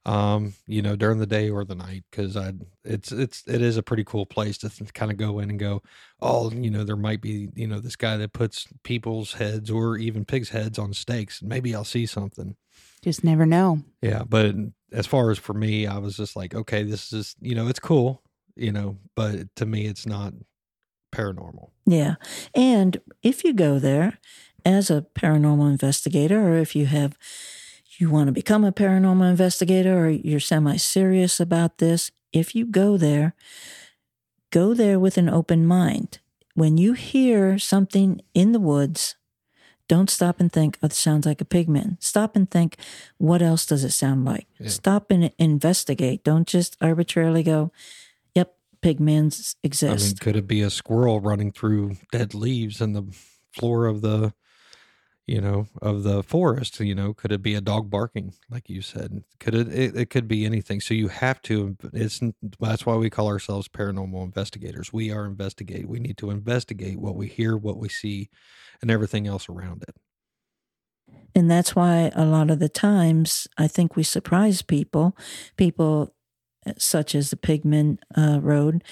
Um, 0.07 0.53
you 0.67 0.83
know, 0.83 0.95
during 0.95 1.17
the 1.17 1.25
day 1.25 1.49
or 1.49 1.65
the 1.65 1.73
night, 1.73 2.03
because 2.11 2.37
I, 2.37 2.53
it's, 2.83 3.11
it's, 3.11 3.43
it 3.47 3.59
is 3.63 3.75
a 3.75 3.81
pretty 3.81 4.03
cool 4.03 4.27
place 4.27 4.55
to 4.59 4.69
kind 4.93 5.11
of 5.11 5.17
go 5.17 5.39
in 5.39 5.49
and 5.49 5.57
go. 5.57 5.81
Oh, 6.21 6.51
you 6.51 6.69
know, 6.69 6.83
there 6.83 6.95
might 6.95 7.21
be, 7.21 7.49
you 7.55 7.65
know, 7.65 7.79
this 7.79 7.95
guy 7.95 8.15
that 8.17 8.31
puts 8.31 8.67
people's 8.83 9.33
heads 9.33 9.71
or 9.71 9.97
even 9.97 10.23
pigs' 10.23 10.49
heads 10.49 10.77
on 10.77 10.93
stakes. 10.93 11.41
Maybe 11.41 11.73
I'll 11.73 11.83
see 11.83 12.05
something. 12.05 12.55
Just 13.01 13.23
never 13.23 13.47
know. 13.47 13.81
Yeah, 14.03 14.21
but 14.29 14.53
as 14.91 15.07
far 15.07 15.31
as 15.31 15.39
for 15.39 15.53
me, 15.53 15.87
I 15.87 15.97
was 15.97 16.15
just 16.17 16.35
like, 16.35 16.53
okay, 16.53 16.83
this 16.83 17.11
is, 17.11 17.35
you 17.41 17.55
know, 17.55 17.67
it's 17.67 17.79
cool, 17.79 18.21
you 18.55 18.71
know, 18.71 18.97
but 19.15 19.55
to 19.55 19.65
me, 19.65 19.87
it's 19.87 20.05
not 20.05 20.33
paranormal. 21.11 21.69
Yeah. 21.87 22.15
And 22.53 23.01
if 23.23 23.43
you 23.43 23.53
go 23.53 23.79
there 23.79 24.19
as 24.63 24.91
a 24.91 25.07
paranormal 25.15 25.69
investigator, 25.69 26.47
or 26.47 26.57
if 26.57 26.75
you 26.75 26.85
have, 26.85 27.17
you 27.99 28.09
want 28.09 28.27
to 28.27 28.31
become 28.31 28.63
a 28.63 28.71
paranormal 28.71 29.29
investigator, 29.29 30.05
or 30.05 30.09
you're 30.09 30.39
semi 30.39 30.77
serious 30.77 31.39
about 31.39 31.77
this, 31.77 32.11
if 32.31 32.55
you 32.55 32.65
go 32.65 32.97
there, 32.97 33.33
go 34.51 34.73
there 34.73 34.99
with 34.99 35.17
an 35.17 35.29
open 35.29 35.65
mind. 35.65 36.19
When 36.53 36.77
you 36.77 36.93
hear 36.93 37.59
something 37.59 38.21
in 38.33 38.51
the 38.51 38.59
woods, 38.59 39.15
don't 39.87 40.09
stop 40.09 40.39
and 40.39 40.51
think, 40.51 40.77
oh, 40.81 40.87
it 40.87 40.93
sounds 40.93 41.25
like 41.25 41.41
a 41.41 41.45
pigman. 41.45 42.01
Stop 42.01 42.35
and 42.35 42.49
think, 42.49 42.77
what 43.17 43.41
else 43.41 43.65
does 43.65 43.83
it 43.83 43.91
sound 43.91 44.25
like? 44.25 44.47
Yeah. 44.59 44.69
Stop 44.69 45.11
and 45.11 45.31
investigate. 45.37 46.23
Don't 46.23 46.47
just 46.47 46.75
arbitrarily 46.81 47.43
go, 47.43 47.71
yep, 48.33 48.55
pigmans 48.81 49.55
I 49.55 49.67
exist. 49.67 50.05
mean, 50.05 50.15
could 50.17 50.35
it 50.35 50.47
be 50.47 50.61
a 50.61 50.69
squirrel 50.69 51.19
running 51.19 51.51
through 51.51 51.97
dead 52.11 52.33
leaves 52.33 52.81
in 52.81 52.93
the 52.93 53.03
floor 53.53 53.85
of 53.85 54.01
the, 54.01 54.33
you 55.27 55.41
know, 55.41 55.67
of 55.81 56.03
the 56.03 56.23
forest? 56.23 56.79
You 56.79 56.95
know, 56.95 57.13
could 57.13 57.31
it 57.31 57.41
be 57.41 57.55
a 57.55 57.61
dog 57.61 57.89
barking, 57.89 58.33
like 58.49 58.69
you 58.69 58.81
said? 58.81 59.23
Could 59.39 59.55
it? 59.55 59.67
It, 59.73 59.95
it 59.95 60.09
could 60.09 60.27
be 60.27 60.45
anything. 60.45 60.81
So 60.81 60.93
you 60.93 61.07
have 61.09 61.41
to. 61.43 61.77
It's 61.93 62.21
that's 62.59 62.85
why 62.85 62.95
we 62.95 63.09
call 63.09 63.27
ourselves 63.27 63.67
paranormal 63.67 64.23
investigators. 64.23 64.93
We 64.93 65.11
are 65.11 65.25
investigate. 65.25 65.87
We 65.87 65.99
need 65.99 66.17
to 66.17 66.29
investigate 66.31 66.99
what 66.99 67.15
we 67.15 67.27
hear, 67.27 67.57
what 67.57 67.77
we 67.77 67.89
see, 67.89 68.29
and 68.81 68.91
everything 68.91 69.27
else 69.27 69.49
around 69.49 69.83
it. 69.87 69.95
and 71.35 71.51
that's 71.51 71.75
why 71.75 72.11
a 72.15 72.25
lot 72.25 72.49
of 72.49 72.59
the 72.59 72.69
times 72.69 73.47
I 73.57 73.67
think 73.67 73.95
we 73.95 74.03
surprise 74.03 74.61
people, 74.61 75.15
people 75.57 76.13
uh, 76.65 76.73
such 76.77 77.13
as 77.13 77.29
the 77.29 77.35
Pigman 77.35 77.99
uh, 78.17 78.39
Road. 78.41 78.83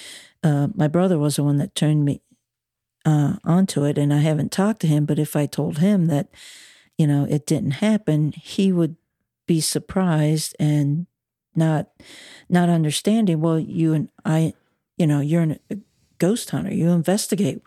Uh, 0.43 0.67
my 0.75 0.87
brother 0.87 1.17
was 1.17 1.37
the 1.37 1.43
one 1.43 1.57
that 1.57 1.73
turned 1.75 2.03
me 2.05 2.21
uh, 3.05 3.35
onto 3.43 3.83
it, 3.83 3.97
and 3.97 4.13
I 4.13 4.19
haven't 4.19 4.51
talked 4.51 4.81
to 4.81 4.87
him. 4.87 5.05
But 5.05 5.19
if 5.19 5.35
I 5.35 5.45
told 5.45 5.79
him 5.79 6.07
that, 6.07 6.29
you 6.97 7.07
know, 7.07 7.25
it 7.29 7.45
didn't 7.45 7.71
happen, 7.71 8.33
he 8.33 8.71
would 8.71 8.95
be 9.45 9.61
surprised 9.61 10.55
and 10.59 11.07
not 11.55 11.89
not 12.49 12.69
understanding. 12.69 13.41
Well, 13.41 13.59
you 13.59 13.93
and 13.93 14.09
I, 14.25 14.53
you 14.97 15.07
know, 15.07 15.19
you're 15.19 15.57
a 15.69 15.77
ghost 16.17 16.49
hunter. 16.51 16.73
You 16.73 16.89
investigate. 16.89 17.61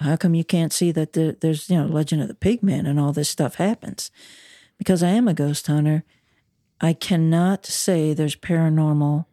How 0.00 0.16
come 0.16 0.34
you 0.34 0.44
can't 0.44 0.72
see 0.72 0.90
that 0.90 1.12
the, 1.12 1.36
there's 1.40 1.70
you 1.70 1.76
know 1.76 1.86
Legend 1.86 2.22
of 2.22 2.28
the 2.28 2.34
Pigman 2.34 2.88
and 2.88 2.98
all 2.98 3.12
this 3.12 3.28
stuff 3.28 3.56
happens? 3.56 4.10
Because 4.78 5.02
I 5.02 5.10
am 5.10 5.28
a 5.28 5.34
ghost 5.34 5.68
hunter, 5.68 6.02
I 6.80 6.92
cannot 6.92 7.64
say 7.64 8.12
there's 8.12 8.34
paranormal 8.34 9.26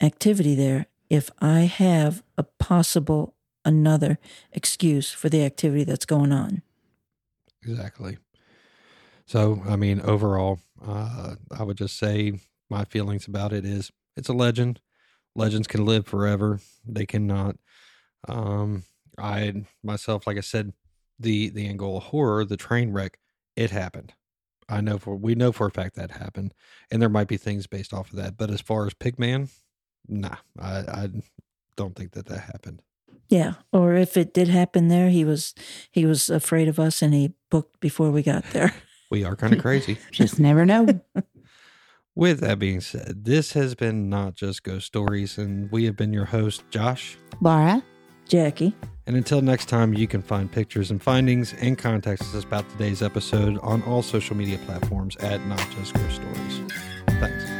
activity 0.00 0.54
there 0.54 0.86
if 1.10 1.30
I 1.40 1.60
have 1.60 2.22
a 2.38 2.44
possible 2.44 3.34
another 3.66 4.18
excuse 4.52 5.10
for 5.10 5.28
the 5.28 5.44
activity 5.44 5.84
that's 5.84 6.06
going 6.06 6.32
on. 6.32 6.62
Exactly. 7.62 8.16
So, 9.26 9.62
I 9.68 9.76
mean, 9.76 10.00
overall, 10.00 10.60
uh, 10.86 11.34
I 11.50 11.64
would 11.64 11.76
just 11.76 11.98
say 11.98 12.38
my 12.70 12.84
feelings 12.84 13.26
about 13.26 13.52
it 13.52 13.64
is 13.64 13.90
it's 14.16 14.28
a 14.28 14.32
legend. 14.32 14.80
Legends 15.34 15.66
can 15.66 15.84
live 15.84 16.06
forever. 16.06 16.60
They 16.86 17.04
cannot. 17.04 17.56
Um, 18.28 18.84
I 19.18 19.64
myself, 19.82 20.26
like 20.26 20.38
I 20.38 20.42
said, 20.42 20.72
the 21.18 21.50
the 21.50 21.68
Angola 21.68 22.00
horror, 22.00 22.44
the 22.44 22.56
train 22.56 22.92
wreck, 22.92 23.18
it 23.56 23.70
happened. 23.70 24.14
I 24.68 24.80
know 24.80 24.98
for 24.98 25.16
we 25.16 25.34
know 25.34 25.52
for 25.52 25.66
a 25.66 25.70
fact 25.70 25.96
that 25.96 26.12
happened, 26.12 26.54
and 26.90 27.02
there 27.02 27.08
might 27.08 27.28
be 27.28 27.36
things 27.36 27.66
based 27.66 27.92
off 27.92 28.10
of 28.10 28.16
that. 28.16 28.36
But 28.36 28.50
as 28.50 28.60
far 28.60 28.86
as 28.86 28.94
Pigman, 28.94 29.50
nah, 30.08 30.36
I, 30.58 30.78
I 30.78 31.08
don't 31.76 31.94
think 31.94 32.12
that 32.12 32.26
that 32.26 32.40
happened. 32.40 32.82
Yeah, 33.28 33.54
or 33.72 33.94
if 33.94 34.16
it 34.16 34.32
did 34.32 34.48
happen 34.48 34.88
there, 34.88 35.08
he 35.10 35.24
was 35.24 35.54
he 35.90 36.06
was 36.06 36.30
afraid 36.30 36.68
of 36.68 36.78
us 36.78 37.02
and 37.02 37.12
he 37.12 37.34
booked 37.50 37.80
before 37.80 38.10
we 38.10 38.22
got 38.22 38.44
there. 38.50 38.74
We 39.08 39.22
are 39.22 39.36
kind 39.36 39.52
of 39.52 39.60
crazy. 39.60 39.98
Just 40.10 40.40
never 40.40 40.66
know. 40.66 40.88
With 42.16 42.40
that 42.40 42.58
being 42.58 42.80
said, 42.80 43.24
this 43.24 43.52
has 43.52 43.76
been 43.76 44.08
not 44.08 44.34
just 44.34 44.64
ghost 44.64 44.86
stories, 44.86 45.38
and 45.38 45.70
we 45.70 45.84
have 45.84 45.96
been 45.96 46.12
your 46.12 46.24
host, 46.24 46.64
Josh. 46.70 47.16
Laura, 47.40 47.84
Jackie. 48.26 48.74
And 49.06 49.16
until 49.16 49.42
next 49.42 49.68
time, 49.68 49.94
you 49.94 50.08
can 50.08 50.22
find 50.22 50.50
pictures 50.50 50.90
and 50.90 51.00
findings 51.00 51.54
and 51.60 51.78
contact 51.78 52.22
us 52.22 52.42
about 52.42 52.68
today's 52.70 53.02
episode 53.02 53.58
on 53.58 53.82
all 53.82 54.02
social 54.02 54.34
media 54.34 54.58
platforms 54.66 55.14
at 55.18 55.46
Not 55.46 55.64
Just 55.78 55.94
Ghost 55.94 56.16
Stories. 56.16 56.72
Thanks. 57.20 57.55